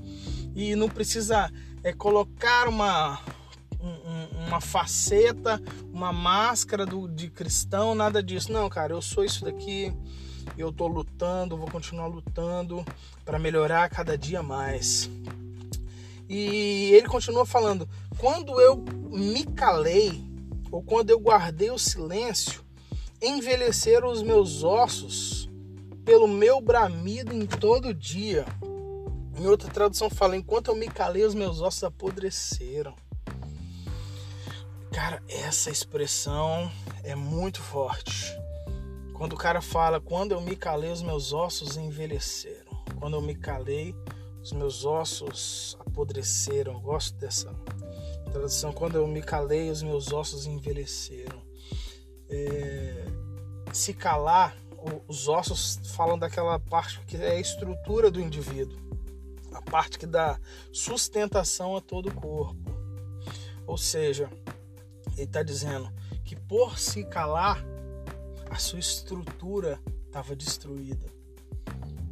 e 0.55 0.75
não 0.75 0.89
precisa 0.89 1.53
é, 1.85 1.93
colocar 1.93 2.69
uma 2.69 3.21
um, 3.81 4.47
uma 4.47 4.61
faceta, 4.61 5.63
uma 5.93 6.13
máscara 6.13 6.85
do, 6.85 7.07
de 7.09 7.31
cristão, 7.31 7.95
nada 7.95 8.23
disso. 8.23 8.51
Não, 8.51 8.69
cara, 8.69 8.93
eu 8.93 9.01
sou 9.01 9.25
isso 9.25 9.45
daqui 9.45 9.95
eu 10.57 10.73
tô 10.73 10.87
lutando, 10.87 11.57
vou 11.57 11.71
continuar 11.71 12.07
lutando 12.07 12.85
para 13.25 13.39
melhorar 13.39 13.89
cada 13.89 14.17
dia 14.17 14.43
mais. 14.43 15.11
E 16.29 16.91
ele 16.93 17.07
continua 17.07 17.47
falando: 17.47 17.89
quando 18.19 18.61
eu 18.61 18.77
me 19.11 19.45
calei, 19.45 20.23
ou 20.71 20.83
quando 20.83 21.11
eu 21.11 21.21
guardei 21.21 21.71
o 21.71 21.79
silêncio, 21.79 22.65
envelheceram 23.23 24.11
os 24.11 24.23
meus 24.23 24.63
ossos 24.63 25.49
pelo 26.05 26.27
meu 26.27 26.61
bramido 26.61 27.35
em 27.35 27.47
todo 27.47 27.95
dia. 27.95 28.45
Em 29.39 29.47
outra 29.47 29.71
tradução 29.71 30.11
fala: 30.11 30.37
enquanto 30.37 30.69
eu 30.69 30.75
me 30.75 30.89
calei, 30.89 31.25
os 31.25 31.35
meus 31.35 31.61
ossos 31.61 31.85
apodreceram. 31.85 32.95
Cara, 34.93 35.23
essa 35.29 35.71
expressão 35.71 36.71
é 37.05 37.15
muito 37.15 37.63
forte. 37.63 38.37
Quando 39.15 39.35
o 39.35 39.37
cara 39.37 39.61
fala, 39.61 40.01
quando 40.01 40.33
eu 40.33 40.41
me 40.41 40.57
calei, 40.57 40.91
os 40.91 41.03
meus 41.03 41.33
ossos 41.33 41.77
envelheceram. 41.77 42.69
Quando 42.99 43.15
eu 43.15 43.23
me 43.23 43.35
calei, 43.35 43.95
os 44.43 44.53
meus 44.53 44.85
ossos 44.85 45.77
apodreceram. 45.81 46.73
Eu 46.73 46.81
gosto 46.81 47.17
dessa 47.17 47.55
tradução. 48.29 48.73
Quando 48.73 48.97
eu 48.97 49.07
me 49.07 49.23
calei, 49.23 49.71
os 49.71 49.83
meus 49.83 50.13
ossos 50.13 50.47
envelheceram. 50.47 51.41
É, 52.29 53.07
se 53.73 53.95
calar, 53.95 54.57
os 55.07 55.29
ossos 55.29 55.81
falam 55.95 56.19
daquela 56.19 56.59
parte 56.59 57.01
que 57.07 57.17
é 57.17 57.33
a 57.33 57.41
estrutura 57.41 58.11
do 58.11 58.21
indivíduo, 58.21 58.79
a 59.53 59.63
parte 59.63 59.99
que 59.99 60.07
dá 60.07 60.39
sustentação 60.73 61.77
a 61.77 61.81
todo 61.81 62.09
o 62.09 62.15
corpo. 62.15 62.71
Ou 63.67 63.77
seja, 63.77 64.31
ele 65.13 65.25
está 65.25 65.43
dizendo 65.43 65.93
que 66.25 66.37
por 66.37 66.79
se 66.79 67.05
calar, 67.05 67.65
a 68.51 68.57
sua 68.57 68.79
estrutura 68.79 69.81
estava 70.07 70.35
destruída. 70.35 71.07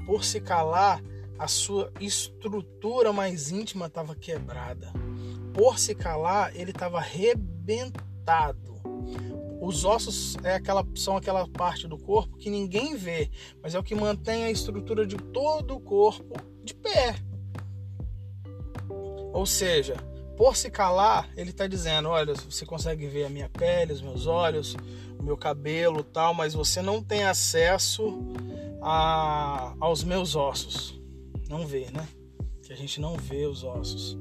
Por 0.04 0.25
se 0.25 0.40
calar, 0.40 1.02
a 1.38 1.49
sua 1.49 1.92
estrutura 2.00 3.12
mais 3.12 3.50
íntima 3.50 3.87
estava 3.87 4.14
quebrada. 4.14 4.92
Por 5.56 5.78
se 5.78 5.94
calar, 5.94 6.54
ele 6.54 6.70
estava 6.70 6.98
arrebentado. 6.98 8.76
Os 9.58 9.86
ossos 9.86 10.36
é 10.44 10.54
aquela, 10.54 10.86
são 10.94 11.16
aquela 11.16 11.48
parte 11.48 11.88
do 11.88 11.96
corpo 11.96 12.36
que 12.36 12.50
ninguém 12.50 12.94
vê, 12.94 13.30
mas 13.62 13.75
é 13.75 13.78
o 13.78 13.82
que 13.82 13.94
mantém 13.94 14.44
a 14.44 14.50
estrutura 14.50 15.06
de 15.06 15.16
todo 15.16 15.75
o 15.75 15.80
corpo 15.80 16.34
de 16.62 16.75
pé. 16.75 17.16
Ou 19.32 19.46
seja, 19.46 19.96
por 20.36 20.58
se 20.58 20.70
calar, 20.70 21.30
ele 21.34 21.50
está 21.50 21.66
dizendo: 21.66 22.10
olha, 22.10 22.34
você 22.34 22.66
consegue 22.66 23.06
ver 23.06 23.25
a 23.25 23.30
minha 23.30 23.48
pele, 23.48 23.94
os 23.94 24.02
meus 24.02 24.26
olhos, 24.26 24.76
o 25.18 25.22
meu 25.22 25.38
cabelo, 25.38 26.04
tal, 26.04 26.34
mas 26.34 26.52
você 26.52 26.82
não 26.82 27.02
tem 27.02 27.25
acesso 27.25 28.22
a, 28.82 29.75
aos 29.80 30.04
meus 30.04 30.36
ossos. 30.36 31.00
Não 31.48 31.66
vê, 31.66 31.86
né? 31.90 32.06
Que 32.62 32.75
a 32.75 32.76
gente 32.76 33.00
não 33.00 33.16
vê 33.16 33.46
os 33.46 33.64
ossos. 33.64 34.18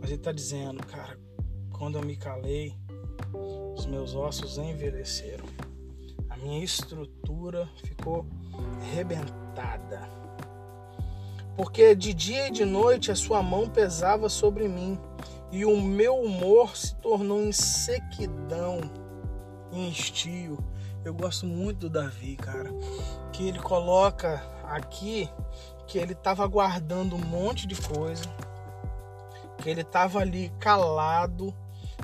Mas 0.00 0.10
ele 0.10 0.14
está 0.14 0.32
dizendo, 0.32 0.84
cara, 0.86 1.18
quando 1.70 1.98
eu 1.98 2.04
me 2.04 2.16
calei, 2.16 2.74
os 3.76 3.86
meus 3.86 4.14
ossos 4.14 4.58
envelheceram. 4.58 5.44
A 6.28 6.36
minha 6.36 6.64
estrutura 6.64 7.68
ficou 7.84 8.26
rebentada. 8.92 10.08
Porque 11.56 11.94
de 11.94 12.14
dia 12.14 12.48
e 12.48 12.50
de 12.50 12.64
noite 12.64 13.10
a 13.10 13.16
sua 13.16 13.42
mão 13.42 13.68
pesava 13.68 14.28
sobre 14.28 14.66
mim, 14.66 14.98
e 15.52 15.64
o 15.64 15.80
meu 15.80 16.16
humor 16.16 16.76
se 16.76 16.94
tornou 16.96 17.42
em 17.42 17.52
sequidão, 17.52 18.80
em 19.72 19.90
estio. 19.90 20.58
Eu 21.04 21.12
gosto 21.12 21.46
muito 21.46 21.80
do 21.80 21.90
Davi, 21.90 22.36
cara, 22.36 22.70
que 23.32 23.48
ele 23.48 23.58
coloca 23.58 24.42
aqui 24.64 25.28
que 25.86 25.98
ele 25.98 26.12
estava 26.12 26.46
guardando 26.46 27.16
um 27.16 27.24
monte 27.24 27.66
de 27.66 27.74
coisa, 27.74 28.24
ele 29.64 29.82
estava 29.82 30.20
ali 30.20 30.52
calado, 30.58 31.54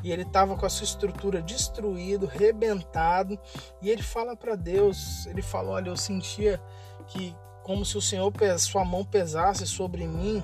e 0.03 0.13
ele 0.13 0.23
estava 0.23 0.57
com 0.57 0.67
a 0.67 0.69
sua 0.69 0.85
estrutura 0.85 1.43
destruído, 1.43 2.27
rebentado, 2.27 3.39
e 3.83 3.91
ele 3.91 4.03
fala 4.03 4.37
para 4.37 4.55
Deus, 4.55 5.27
ele 5.27 5.43
falou, 5.43 5.73
olha, 5.73 5.89
eu 5.89 5.97
sentia 5.97 6.61
que 7.09 7.35
como 7.63 7.85
se 7.85 7.99
o 7.99 8.03
Senhor 8.03 8.33
sua 8.59 8.85
mão 8.85 9.05
pesasse 9.05 9.67
sobre 9.67 10.07
mim 10.07 10.43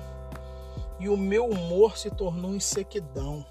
e 0.99 1.07
o 1.07 1.15
meu 1.15 1.45
humor 1.45 1.97
se 1.97 2.09
tornou 2.09 2.53
em 2.53 2.59
sequidão. 2.59 3.45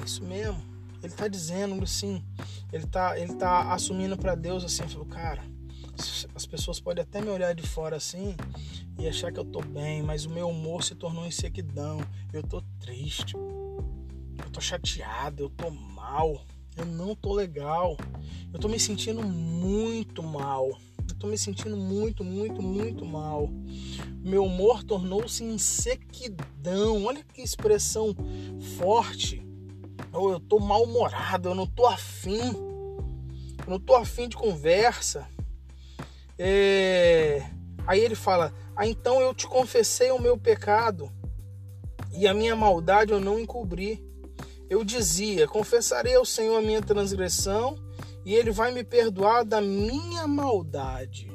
É 0.00 0.04
isso 0.04 0.24
mesmo. 0.24 0.60
Ele 1.02 1.12
está 1.12 1.28
dizendo 1.28 1.82
assim, 1.84 2.24
ele 2.72 2.84
está 2.84 3.18
ele 3.18 3.34
tá 3.34 3.72
assumindo 3.72 4.16
para 4.16 4.34
Deus 4.34 4.64
assim, 4.64 4.86
falou, 4.88 5.06
cara, 5.06 5.42
as 6.34 6.46
pessoas 6.46 6.80
podem 6.80 7.02
até 7.02 7.20
me 7.20 7.28
olhar 7.28 7.54
de 7.54 7.66
fora 7.66 7.96
assim 7.96 8.34
e 8.98 9.08
achar 9.08 9.32
que 9.32 9.38
eu 9.38 9.44
tô 9.44 9.60
bem, 9.60 10.02
mas 10.02 10.24
o 10.24 10.30
meu 10.30 10.48
humor 10.48 10.82
se 10.82 10.94
tornou 10.94 11.26
em 11.26 11.30
sequidão. 11.30 12.00
Eu 12.32 12.42
tô 12.42 12.62
triste 12.80 13.34
eu 14.44 14.50
tô 14.50 14.60
chateado, 14.60 15.44
eu 15.44 15.50
tô 15.50 15.70
mal, 15.70 16.44
eu 16.76 16.84
não 16.84 17.14
tô 17.14 17.32
legal, 17.32 17.96
eu 18.52 18.58
tô 18.58 18.68
me 18.68 18.80
sentindo 18.80 19.22
muito 19.22 20.22
mal. 20.22 20.70
Eu 21.08 21.14
tô 21.16 21.26
me 21.26 21.36
sentindo 21.36 21.76
muito, 21.76 22.24
muito, 22.24 22.62
muito 22.62 23.04
mal. 23.04 23.48
Meu 24.22 24.44
humor 24.44 24.82
tornou-se 24.82 25.44
em 25.44 25.58
sequidão. 25.58 27.04
Olha 27.04 27.22
que 27.22 27.42
expressão 27.42 28.14
forte. 28.78 29.44
Eu, 30.12 30.30
eu 30.30 30.40
tô 30.40 30.58
mal-humorado, 30.58 31.50
eu 31.50 31.54
não 31.54 31.66
tô 31.66 31.86
afim. 31.86 32.38
Eu 32.38 33.68
não 33.68 33.78
tô 33.78 33.94
afim 33.94 34.28
de 34.28 34.36
conversa. 34.36 35.28
É... 36.42 37.42
Aí 37.86 38.00
ele 38.00 38.14
fala: 38.14 38.52
Ah, 38.74 38.86
então 38.86 39.20
eu 39.20 39.34
te 39.34 39.46
confessei 39.46 40.10
o 40.10 40.18
meu 40.18 40.38
pecado 40.38 41.12
e 42.12 42.26
a 42.26 42.32
minha 42.32 42.56
maldade 42.56 43.12
eu 43.12 43.20
não 43.20 43.38
encobri 43.38 44.10
eu 44.70 44.84
dizia: 44.84 45.48
Confessarei 45.48 46.14
ao 46.14 46.24
Senhor 46.24 46.56
a 46.56 46.62
minha 46.62 46.80
transgressão 46.80 47.76
e 48.24 48.34
Ele 48.34 48.52
vai 48.52 48.70
me 48.70 48.84
perdoar 48.84 49.44
da 49.44 49.60
minha 49.60 50.28
maldade. 50.28 51.28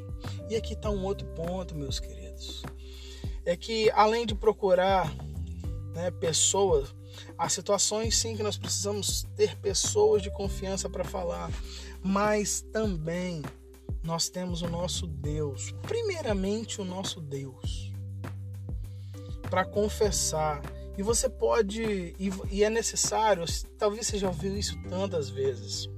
E 0.50 0.56
aqui 0.56 0.74
está 0.74 0.90
um 0.90 1.04
outro 1.04 1.28
ponto, 1.36 1.76
meus 1.76 2.00
queridos. 2.00 2.64
É 3.46 3.58
que 3.58 3.92
além 3.92 4.26
de 4.26 4.34
procurar 4.34 5.14
né, 5.94 6.10
pessoas, 6.12 6.96
há 7.38 7.50
situações 7.50 8.18
sim 8.18 8.38
que 8.38 8.42
nós 8.42 8.58
precisamos 8.58 9.24
ter 9.36 9.58
pessoas 9.58 10.22
de 10.22 10.32
confiança 10.32 10.90
para 10.90 11.04
falar, 11.04 11.52
mas 12.02 12.62
também 12.62 13.44
nós 14.04 14.30
temos 14.30 14.62
o 14.62 14.68
nosso 14.68 15.08
Deus, 15.08 15.74
primeiramente 15.82 16.80
o 16.80 16.86
nosso 16.86 17.20
Deus, 17.20 17.92
para 19.50 19.66
confessar 19.66 20.62
e 20.98 21.04
você 21.04 21.28
pode, 21.28 21.84
e, 21.84 22.32
e 22.50 22.64
é 22.64 22.70
necessário, 22.70 23.44
talvez 23.78 24.08
você 24.08 24.18
já 24.18 24.28
ouviu 24.28 24.56
isso 24.58 24.82
tantas 24.90 25.30
vezes, 25.30 25.90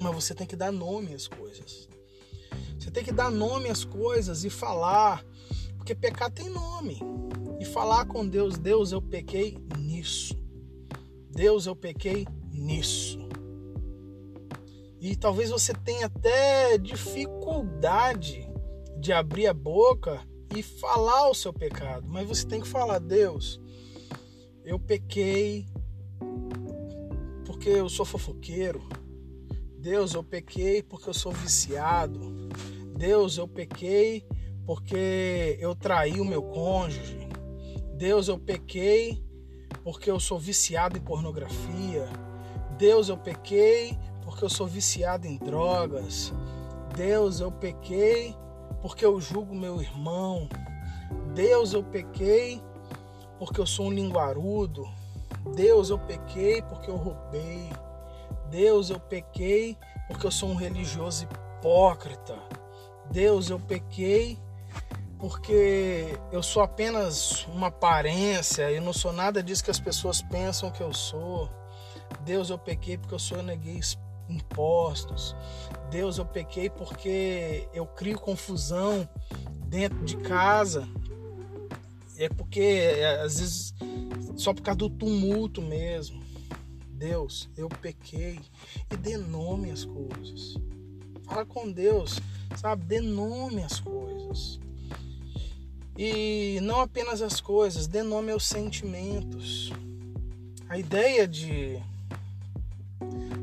mas 0.00 0.14
você 0.14 0.34
tem 0.34 0.46
que 0.46 0.56
dar 0.56 0.72
nome 0.72 1.14
às 1.14 1.28
coisas. 1.28 1.88
Você 2.78 2.90
tem 2.90 3.04
que 3.04 3.12
dar 3.12 3.30
nome 3.30 3.68
às 3.68 3.84
coisas 3.84 4.44
e 4.44 4.50
falar, 4.50 5.24
porque 5.76 5.94
pecar 5.94 6.30
tem 6.30 6.48
nome. 6.48 6.98
E 7.60 7.64
falar 7.64 8.06
com 8.06 8.26
Deus, 8.26 8.58
Deus, 8.58 8.90
eu 8.90 9.00
pequei 9.00 9.56
nisso. 9.78 10.36
Deus, 11.30 11.66
eu 11.66 11.76
pequei 11.76 12.26
nisso. 12.50 13.21
E 15.02 15.16
talvez 15.16 15.50
você 15.50 15.74
tenha 15.74 16.06
até 16.06 16.78
dificuldade 16.78 18.48
de 19.00 19.12
abrir 19.12 19.48
a 19.48 19.52
boca 19.52 20.24
e 20.54 20.62
falar 20.62 21.28
o 21.28 21.34
seu 21.34 21.52
pecado, 21.52 22.06
mas 22.08 22.28
você 22.28 22.46
tem 22.46 22.60
que 22.60 22.68
falar, 22.68 23.00
Deus, 23.00 23.60
eu 24.64 24.78
pequei 24.78 25.66
porque 27.44 27.68
eu 27.68 27.88
sou 27.88 28.06
fofoqueiro. 28.06 28.80
Deus, 29.76 30.14
eu 30.14 30.22
pequei 30.22 30.84
porque 30.84 31.08
eu 31.08 31.14
sou 31.14 31.32
viciado. 31.32 32.48
Deus, 32.96 33.38
eu 33.38 33.48
pequei 33.48 34.24
porque 34.64 35.58
eu 35.60 35.74
traí 35.74 36.20
o 36.20 36.24
meu 36.24 36.44
cônjuge. 36.44 37.28
Deus, 37.96 38.28
eu 38.28 38.38
pequei 38.38 39.20
porque 39.82 40.08
eu 40.08 40.20
sou 40.20 40.38
viciado 40.38 40.96
em 40.96 41.00
pornografia. 41.00 42.08
Deus, 42.78 43.08
eu 43.08 43.16
pequei 43.16 43.98
porque 44.32 44.46
eu 44.46 44.50
sou 44.50 44.66
viciado 44.66 45.26
em 45.26 45.36
drogas. 45.36 46.32
Deus, 46.96 47.40
eu 47.40 47.52
pequei 47.52 48.34
porque 48.80 49.04
eu 49.04 49.20
julgo 49.20 49.54
meu 49.54 49.80
irmão. 49.80 50.48
Deus, 51.34 51.74
eu 51.74 51.84
pequei 51.84 52.60
porque 53.38 53.60
eu 53.60 53.66
sou 53.66 53.86
um 53.86 53.92
linguarudo. 53.92 54.88
Deus, 55.54 55.90
eu 55.90 55.98
pequei 55.98 56.62
porque 56.62 56.90
eu 56.90 56.96
roubei. 56.96 57.68
Deus, 58.48 58.88
eu 58.88 58.98
pequei 58.98 59.76
porque 60.08 60.26
eu 60.26 60.30
sou 60.30 60.48
um 60.48 60.54
religioso 60.54 61.24
hipócrita. 61.24 62.38
Deus, 63.10 63.50
eu 63.50 63.60
pequei 63.60 64.38
porque 65.18 66.18
eu 66.32 66.42
sou 66.42 66.62
apenas 66.62 67.46
uma 67.48 67.66
aparência, 67.66 68.70
eu 68.70 68.80
não 68.80 68.92
sou 68.94 69.12
nada 69.12 69.42
disso 69.42 69.62
que 69.62 69.70
as 69.70 69.78
pessoas 69.78 70.22
pensam 70.22 70.70
que 70.70 70.82
eu 70.82 70.92
sou. 70.94 71.50
Deus, 72.24 72.48
eu 72.48 72.58
pequei 72.58 72.96
porque 72.96 73.14
eu 73.14 73.18
sou 73.18 73.42
neguei 73.42 73.78
impostos. 74.28 75.36
Deus, 75.90 76.18
eu 76.18 76.24
pequei 76.24 76.70
porque 76.70 77.68
eu 77.74 77.86
crio 77.86 78.18
confusão 78.18 79.08
dentro 79.68 80.04
de 80.04 80.16
casa 80.16 80.88
é 82.18 82.28
porque 82.28 82.60
é, 82.60 83.20
às 83.20 83.38
vezes 83.38 83.74
só 84.36 84.52
por 84.52 84.62
causa 84.62 84.78
do 84.78 84.90
tumulto 84.90 85.60
mesmo. 85.60 86.22
Deus, 86.90 87.48
eu 87.56 87.68
pequei. 87.68 88.38
E 88.90 88.96
dê 88.96 89.16
nome 89.16 89.70
às 89.70 89.84
coisas. 89.84 90.54
Fala 91.24 91.44
com 91.44 91.70
Deus, 91.70 92.20
sabe? 92.56 92.84
Dê 92.84 93.00
nome 93.00 93.62
às 93.62 93.80
coisas. 93.80 94.60
E 95.96 96.58
não 96.62 96.80
apenas 96.80 97.20
as 97.20 97.40
coisas, 97.40 97.86
dê 97.86 98.02
nome 98.02 98.30
aos 98.30 98.46
sentimentos. 98.46 99.72
A 100.68 100.78
ideia 100.78 101.26
de 101.26 101.82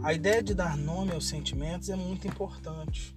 a 0.10 0.14
ideia 0.14 0.42
de 0.42 0.56
dar 0.56 0.76
nome 0.76 1.12
aos 1.12 1.28
sentimentos 1.28 1.88
é 1.88 1.96
muito 1.96 2.28
importante. 2.28 3.16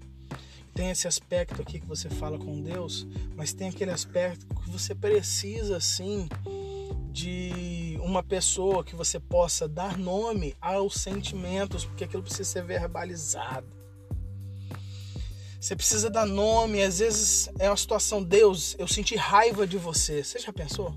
Tem 0.75 0.91
esse 0.91 1.09
aspecto 1.09 1.63
aqui 1.63 1.81
que 1.81 1.87
você 1.87 2.11
fala 2.11 2.39
com 2.39 2.61
Deus, 2.61 3.07
mas 3.35 3.55
tem 3.55 3.71
aquele 3.71 3.91
aspecto 3.91 4.45
que 4.47 4.69
você 4.69 4.95
precisa 4.95 5.81
sim 5.81 6.29
de 7.11 7.99
uma 8.03 8.23
pessoa 8.23 8.85
que 8.85 8.95
você 8.95 9.19
possa 9.19 9.67
dar 9.67 9.97
nome 9.97 10.55
aos 10.61 10.97
sentimentos, 10.97 11.87
porque 11.87 12.05
aquilo 12.05 12.23
precisa 12.23 12.45
ser 12.45 12.63
verbalizado. 12.63 13.75
Você 15.59 15.75
precisa 15.75 16.11
dar 16.11 16.27
nome, 16.27 16.83
às 16.83 16.99
vezes 16.99 17.49
é 17.59 17.71
uma 17.71 17.77
situação, 17.79 18.23
Deus, 18.23 18.77
eu 18.79 18.87
senti 18.87 19.17
raiva 19.17 19.67
de 19.67 19.79
você. 19.79 20.23
Você 20.23 20.39
já 20.39 20.53
pensou? 20.53 20.95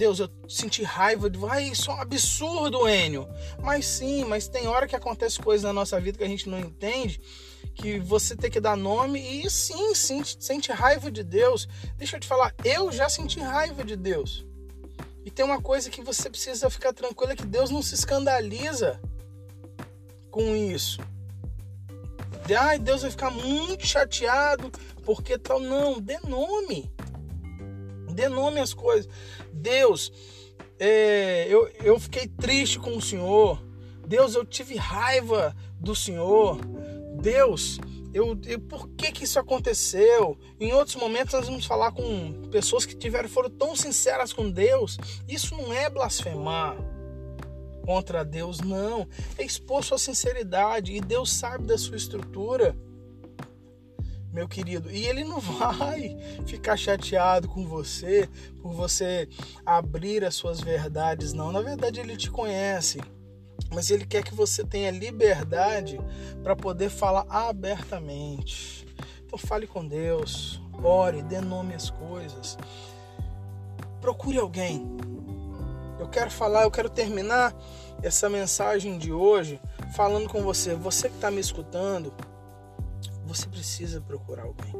Deus, 0.00 0.18
eu 0.18 0.30
senti 0.48 0.82
raiva 0.82 1.28
de 1.28 1.36
você. 1.38 1.52
Ai, 1.52 1.64
isso 1.64 1.90
é 1.90 1.94
um 1.94 2.00
absurdo, 2.00 2.88
Enio. 2.88 3.28
Mas 3.62 3.84
sim, 3.84 4.24
mas 4.24 4.48
tem 4.48 4.66
hora 4.66 4.88
que 4.88 4.96
acontece 4.96 5.38
coisas 5.38 5.62
na 5.62 5.74
nossa 5.74 6.00
vida 6.00 6.16
que 6.16 6.24
a 6.24 6.28
gente 6.28 6.48
não 6.48 6.58
entende, 6.58 7.20
que 7.74 7.98
você 7.98 8.34
tem 8.34 8.50
que 8.50 8.58
dar 8.58 8.78
nome 8.78 9.20
e 9.20 9.50
sim, 9.50 9.94
sim, 9.94 10.22
sente 10.24 10.72
raiva 10.72 11.10
de 11.10 11.22
Deus. 11.22 11.68
Deixa 11.98 12.16
eu 12.16 12.20
te 12.20 12.26
falar, 12.26 12.54
eu 12.64 12.90
já 12.90 13.10
senti 13.10 13.40
raiva 13.40 13.84
de 13.84 13.94
Deus. 13.94 14.46
E 15.22 15.30
tem 15.30 15.44
uma 15.44 15.60
coisa 15.60 15.90
que 15.90 16.00
você 16.00 16.30
precisa 16.30 16.70
ficar 16.70 16.94
tranquilo 16.94 17.32
é 17.32 17.36
que 17.36 17.44
Deus 17.44 17.68
não 17.68 17.82
se 17.82 17.94
escandaliza 17.94 18.98
com 20.30 20.56
isso. 20.56 20.98
Ai, 22.58 22.78
Deus 22.78 23.02
vai 23.02 23.10
ficar 23.10 23.30
muito 23.30 23.86
chateado 23.86 24.72
porque 25.04 25.36
tal. 25.36 25.60
Não, 25.60 26.00
dê 26.00 26.18
nome. 26.26 26.90
Dê 28.12 28.28
nome 28.28 28.60
às 28.60 28.74
coisas. 28.74 29.08
Deus, 29.52 30.12
é, 30.78 31.46
eu, 31.48 31.68
eu 31.82 31.98
fiquei 31.98 32.26
triste 32.26 32.78
com 32.78 32.96
o 32.96 33.02
Senhor. 33.02 33.62
Deus, 34.06 34.34
eu 34.34 34.44
tive 34.44 34.76
raiva 34.76 35.54
do 35.78 35.94
Senhor. 35.94 36.58
Deus, 37.20 37.78
eu, 38.12 38.38
eu, 38.46 38.58
por 38.60 38.88
que, 38.90 39.12
que 39.12 39.24
isso 39.24 39.38
aconteceu? 39.38 40.38
Em 40.58 40.72
outros 40.72 40.96
momentos 40.96 41.34
nós 41.34 41.46
vamos 41.46 41.64
falar 41.64 41.92
com 41.92 42.48
pessoas 42.50 42.84
que 42.84 42.96
tiveram 42.96 43.28
foram 43.28 43.50
tão 43.50 43.76
sinceras 43.76 44.32
com 44.32 44.50
Deus. 44.50 44.98
Isso 45.28 45.54
não 45.56 45.72
é 45.72 45.88
blasfemar 45.88 46.76
contra 47.84 48.24
Deus, 48.24 48.58
não. 48.60 49.06
É 49.38 49.44
expor 49.44 49.84
sua 49.84 49.98
sinceridade 49.98 50.92
e 50.92 51.00
Deus 51.00 51.32
sabe 51.32 51.66
da 51.66 51.78
sua 51.78 51.96
estrutura 51.96 52.76
meu 54.32 54.48
querido. 54.48 54.90
E 54.90 55.06
ele 55.06 55.24
não 55.24 55.40
vai 55.40 56.16
ficar 56.46 56.76
chateado 56.76 57.48
com 57.48 57.66
você 57.66 58.28
por 58.62 58.72
você 58.72 59.28
abrir 59.64 60.24
as 60.24 60.34
suas 60.34 60.60
verdades, 60.60 61.32
não. 61.32 61.52
Na 61.52 61.60
verdade, 61.60 62.00
ele 62.00 62.16
te 62.16 62.30
conhece, 62.30 63.00
mas 63.72 63.90
ele 63.90 64.06
quer 64.06 64.22
que 64.22 64.34
você 64.34 64.64
tenha 64.64 64.90
liberdade 64.90 66.00
para 66.42 66.56
poder 66.56 66.90
falar 66.90 67.26
abertamente. 67.28 68.86
Então, 69.24 69.38
fale 69.38 69.66
com 69.66 69.86
Deus, 69.86 70.60
ore, 70.82 71.22
dê 71.22 71.40
nome 71.40 71.74
às 71.74 71.90
coisas. 71.90 72.58
Procure 74.00 74.38
alguém. 74.38 74.96
Eu 75.98 76.08
quero 76.08 76.30
falar, 76.30 76.62
eu 76.62 76.70
quero 76.70 76.88
terminar 76.88 77.54
essa 78.02 78.28
mensagem 78.28 78.96
de 78.98 79.12
hoje 79.12 79.60
falando 79.94 80.28
com 80.28 80.42
você. 80.42 80.74
Você 80.74 81.08
que 81.08 81.16
está 81.16 81.30
me 81.30 81.40
escutando, 81.40 82.12
você 83.30 83.48
precisa 83.48 84.00
procurar 84.00 84.42
alguém. 84.42 84.74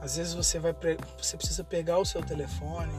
Às 0.00 0.16
vezes 0.16 0.34
você 0.34 0.58
vai 0.58 0.74
você 1.16 1.36
precisa 1.36 1.62
pegar 1.62 1.98
o 1.98 2.04
seu 2.04 2.20
telefone 2.20 2.94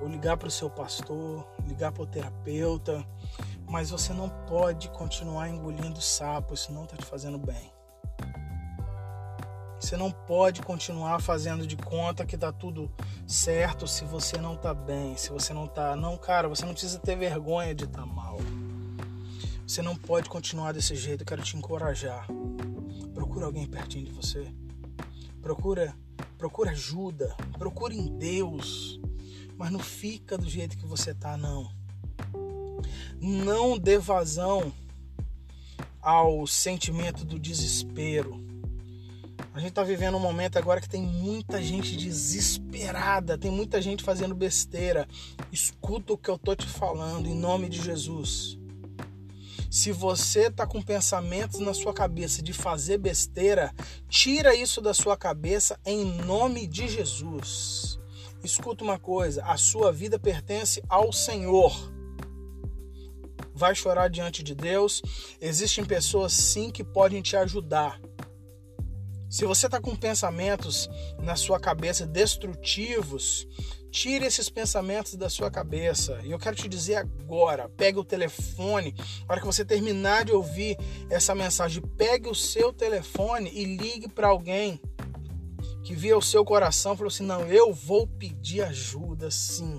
ou 0.00 0.08
ligar 0.08 0.36
para 0.36 0.48
o 0.48 0.50
seu 0.50 0.68
pastor, 0.68 1.46
ligar 1.64 1.92
para 1.92 2.02
o 2.02 2.06
terapeuta, 2.06 3.06
mas 3.68 3.90
você 3.90 4.12
não 4.12 4.28
pode 4.28 4.88
continuar 4.88 5.48
engolindo 5.48 6.00
sapo, 6.00 6.54
isso 6.54 6.72
não 6.72 6.84
está 6.84 6.96
te 6.96 7.04
fazendo 7.04 7.38
bem. 7.38 7.72
Você 9.78 9.96
não 9.96 10.10
pode 10.10 10.60
continuar 10.60 11.20
fazendo 11.20 11.66
de 11.66 11.76
conta 11.76 12.26
que 12.26 12.36
tá 12.36 12.52
tudo 12.52 12.90
certo 13.26 13.86
se 13.86 14.04
você 14.04 14.38
não 14.38 14.56
tá 14.56 14.74
bem, 14.74 15.16
se 15.16 15.30
você 15.30 15.54
não 15.54 15.68
tá, 15.68 15.94
não, 15.94 16.18
cara, 16.18 16.48
você 16.48 16.66
não 16.66 16.72
precisa 16.72 16.98
ter 16.98 17.16
vergonha 17.16 17.74
de 17.74 17.84
estar 17.84 18.00
tá 18.00 18.06
mal. 18.06 18.19
Você 19.70 19.82
não 19.82 19.94
pode 19.94 20.28
continuar 20.28 20.72
desse 20.72 20.96
jeito. 20.96 21.20
Eu 21.20 21.26
quero 21.26 21.44
te 21.44 21.56
encorajar. 21.56 22.26
Procura 23.14 23.46
alguém 23.46 23.68
pertinho 23.68 24.04
de 24.04 24.10
você. 24.10 24.52
Procura, 25.40 25.94
procura 26.36 26.72
ajuda. 26.72 27.36
Procura 27.56 27.94
em 27.94 28.18
Deus. 28.18 29.00
Mas 29.56 29.70
não 29.70 29.78
fica 29.78 30.36
do 30.36 30.50
jeito 30.50 30.76
que 30.76 30.84
você 30.84 31.14
tá, 31.14 31.36
não. 31.36 31.70
Não 33.20 33.78
dê 33.78 33.96
vazão 33.96 34.72
ao 36.02 36.48
sentimento 36.48 37.24
do 37.24 37.38
desespero. 37.38 38.44
A 39.54 39.60
gente 39.60 39.68
está 39.68 39.84
vivendo 39.84 40.16
um 40.16 40.20
momento 40.20 40.58
agora 40.58 40.80
que 40.80 40.88
tem 40.88 41.02
muita 41.02 41.62
gente 41.62 41.96
desesperada, 41.96 43.38
tem 43.38 43.52
muita 43.52 43.80
gente 43.80 44.02
fazendo 44.02 44.34
besteira. 44.34 45.06
Escuta 45.52 46.12
o 46.12 46.18
que 46.18 46.28
eu 46.28 46.36
tô 46.36 46.56
te 46.56 46.66
falando 46.66 47.28
em 47.28 47.36
nome 47.36 47.68
de 47.68 47.80
Jesus. 47.80 48.59
Se 49.70 49.92
você 49.92 50.48
está 50.48 50.66
com 50.66 50.82
pensamentos 50.82 51.60
na 51.60 51.72
sua 51.72 51.94
cabeça 51.94 52.42
de 52.42 52.52
fazer 52.52 52.98
besteira, 52.98 53.72
tira 54.08 54.52
isso 54.52 54.80
da 54.80 54.92
sua 54.92 55.16
cabeça 55.16 55.78
em 55.86 56.04
nome 56.04 56.66
de 56.66 56.88
Jesus. 56.88 58.00
Escuta 58.42 58.82
uma 58.82 58.98
coisa: 58.98 59.44
a 59.44 59.56
sua 59.56 59.92
vida 59.92 60.18
pertence 60.18 60.82
ao 60.88 61.12
Senhor. 61.12 61.72
Vai 63.54 63.72
chorar 63.76 64.08
diante 64.08 64.42
de 64.42 64.56
Deus. 64.56 65.02
Existem 65.40 65.84
pessoas 65.84 66.32
sim 66.32 66.72
que 66.72 66.82
podem 66.82 67.22
te 67.22 67.36
ajudar. 67.36 68.00
Se 69.28 69.44
você 69.44 69.66
está 69.66 69.80
com 69.80 69.94
pensamentos 69.94 70.90
na 71.20 71.36
sua 71.36 71.60
cabeça 71.60 72.04
destrutivos, 72.04 73.46
Tire 73.90 74.24
esses 74.24 74.48
pensamentos 74.48 75.16
da 75.16 75.28
sua 75.28 75.50
cabeça. 75.50 76.20
E 76.22 76.30
eu 76.30 76.38
quero 76.38 76.56
te 76.56 76.68
dizer 76.68 76.96
agora: 76.96 77.68
pegue 77.68 77.98
o 77.98 78.04
telefone. 78.04 78.94
Na 79.26 79.32
hora 79.32 79.40
que 79.40 79.46
você 79.46 79.64
terminar 79.64 80.24
de 80.24 80.32
ouvir 80.32 80.76
essa 81.10 81.34
mensagem, 81.34 81.82
pegue 81.96 82.28
o 82.28 82.34
seu 82.34 82.72
telefone 82.72 83.50
e 83.52 83.64
ligue 83.64 84.08
para 84.08 84.28
alguém 84.28 84.80
que 85.82 85.94
via 85.94 86.16
o 86.16 86.22
seu 86.22 86.44
coração 86.44 86.96
falou 86.96 87.08
assim: 87.08 87.24
não, 87.24 87.40
eu 87.46 87.72
vou 87.72 88.06
pedir 88.06 88.62
ajuda 88.62 89.30
sim. 89.30 89.76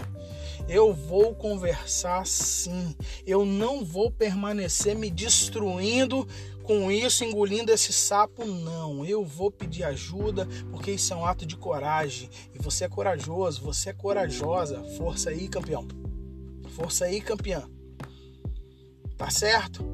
Eu 0.67 0.93
vou 0.93 1.33
conversar 1.33 2.25
sim. 2.25 2.95
Eu 3.25 3.45
não 3.45 3.85
vou 3.85 4.11
permanecer 4.11 4.95
me 4.95 5.09
destruindo 5.09 6.27
com 6.61 6.91
isso, 6.91 7.23
engolindo 7.23 7.71
esse 7.71 7.91
sapo, 7.91 8.45
não. 8.45 9.05
Eu 9.05 9.25
vou 9.25 9.51
pedir 9.51 9.83
ajuda, 9.83 10.47
porque 10.69 10.91
isso 10.91 11.13
é 11.13 11.15
um 11.15 11.25
ato 11.25 11.45
de 11.45 11.57
coragem. 11.57 12.29
E 12.53 12.59
você 12.59 12.85
é 12.85 12.89
corajoso, 12.89 13.61
você 13.61 13.89
é 13.89 13.93
corajosa. 13.93 14.83
Força 14.97 15.29
aí, 15.29 15.47
campeão. 15.47 15.87
Força 16.69 17.05
aí, 17.05 17.19
campeã. 17.21 17.69
Tá 19.17 19.29
certo? 19.29 19.85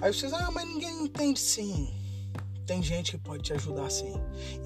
Aí 0.00 0.12
você 0.12 0.26
diz, 0.26 0.34
ah, 0.34 0.50
mas 0.50 0.68
ninguém 0.68 1.04
entende 1.04 1.40
sim. 1.40 1.94
Tem 2.66 2.82
gente 2.82 3.12
que 3.12 3.18
pode 3.18 3.44
te 3.44 3.52
ajudar 3.52 3.90
sim. 3.90 4.12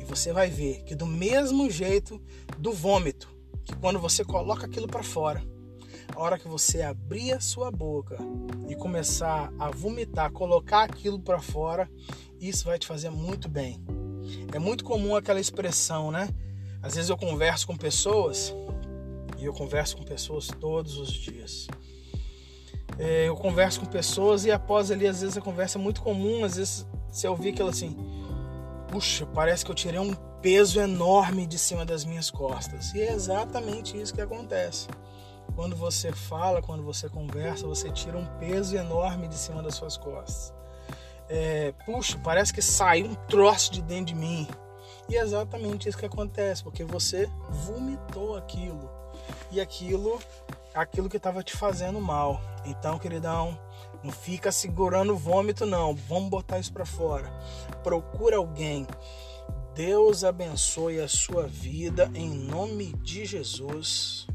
E 0.00 0.04
você 0.04 0.32
vai 0.32 0.48
ver 0.48 0.82
que 0.84 0.94
do 0.94 1.06
mesmo 1.06 1.70
jeito 1.70 2.20
do 2.58 2.72
vômito, 2.72 3.28
que 3.64 3.76
quando 3.76 3.98
você 3.98 4.24
coloca 4.24 4.66
aquilo 4.66 4.88
para 4.88 5.02
fora, 5.02 5.44
a 6.14 6.20
hora 6.20 6.38
que 6.38 6.48
você 6.48 6.82
abrir 6.82 7.32
a 7.32 7.40
sua 7.40 7.70
boca 7.70 8.16
e 8.68 8.74
começar 8.74 9.52
a 9.58 9.70
vomitar, 9.70 10.30
colocar 10.32 10.82
aquilo 10.82 11.18
para 11.18 11.40
fora, 11.40 11.90
isso 12.40 12.64
vai 12.64 12.78
te 12.78 12.86
fazer 12.86 13.10
muito 13.10 13.48
bem. 13.48 13.82
É 14.52 14.58
muito 14.58 14.84
comum 14.84 15.16
aquela 15.16 15.40
expressão, 15.40 16.10
né? 16.10 16.28
Às 16.82 16.94
vezes 16.94 17.10
eu 17.10 17.16
converso 17.16 17.66
com 17.66 17.76
pessoas 17.76 18.54
e 19.38 19.44
eu 19.44 19.52
converso 19.52 19.96
com 19.96 20.04
pessoas 20.04 20.48
todos 20.48 20.98
os 20.98 21.10
dias. 21.10 21.66
É, 22.98 23.28
eu 23.28 23.36
converso 23.36 23.80
com 23.80 23.86
pessoas 23.86 24.44
e 24.44 24.50
após 24.50 24.90
ali, 24.90 25.06
às 25.06 25.20
vezes 25.20 25.36
a 25.36 25.40
conversa 25.40 25.78
é 25.78 25.80
muito 25.80 26.02
comum, 26.02 26.44
às 26.44 26.56
vezes 26.56 26.86
você 27.08 27.26
ouvir 27.26 27.50
aquilo 27.50 27.68
assim, 27.68 27.96
puxa, 28.88 29.26
parece 29.26 29.64
que 29.64 29.70
eu 29.70 29.74
tirei 29.74 29.98
um 29.98 30.14
peso 30.42 30.80
enorme 30.80 31.46
de 31.46 31.58
cima 31.58 31.84
das 31.84 32.04
minhas 32.04 32.30
costas. 32.30 32.92
E 32.94 33.00
é 33.00 33.12
exatamente 33.12 34.00
isso 34.00 34.12
que 34.12 34.20
acontece. 34.20 34.88
Quando 35.60 35.76
você 35.76 36.10
fala, 36.10 36.62
quando 36.62 36.82
você 36.82 37.06
conversa, 37.06 37.66
você 37.66 37.90
tira 37.90 38.16
um 38.16 38.24
peso 38.38 38.74
enorme 38.74 39.28
de 39.28 39.34
cima 39.34 39.62
das 39.62 39.74
suas 39.74 39.94
costas. 39.94 40.54
É, 41.28 41.74
puxa, 41.84 42.18
parece 42.24 42.50
que 42.50 42.62
saiu 42.62 43.04
um 43.04 43.14
troço 43.14 43.70
de 43.70 43.82
dentro 43.82 44.06
de 44.06 44.14
mim. 44.14 44.48
E 45.06 45.18
é 45.18 45.20
exatamente 45.20 45.86
isso 45.86 45.98
que 45.98 46.06
acontece, 46.06 46.64
porque 46.64 46.82
você 46.82 47.28
vomitou 47.50 48.38
aquilo. 48.38 48.90
E 49.50 49.60
aquilo 49.60 50.18
aquilo 50.74 51.10
que 51.10 51.18
estava 51.18 51.42
te 51.42 51.54
fazendo 51.54 52.00
mal. 52.00 52.40
Então, 52.64 52.98
queridão, 52.98 53.58
não 54.02 54.10
fica 54.10 54.50
segurando 54.50 55.12
o 55.12 55.18
vômito 55.18 55.66
não. 55.66 55.94
Vamos 55.94 56.30
botar 56.30 56.58
isso 56.58 56.72
para 56.72 56.86
fora. 56.86 57.30
Procura 57.82 58.38
alguém. 58.38 58.86
Deus 59.74 60.24
abençoe 60.24 61.00
a 61.00 61.06
sua 61.06 61.46
vida 61.46 62.10
em 62.14 62.30
nome 62.30 62.94
de 63.02 63.26
Jesus. 63.26 64.26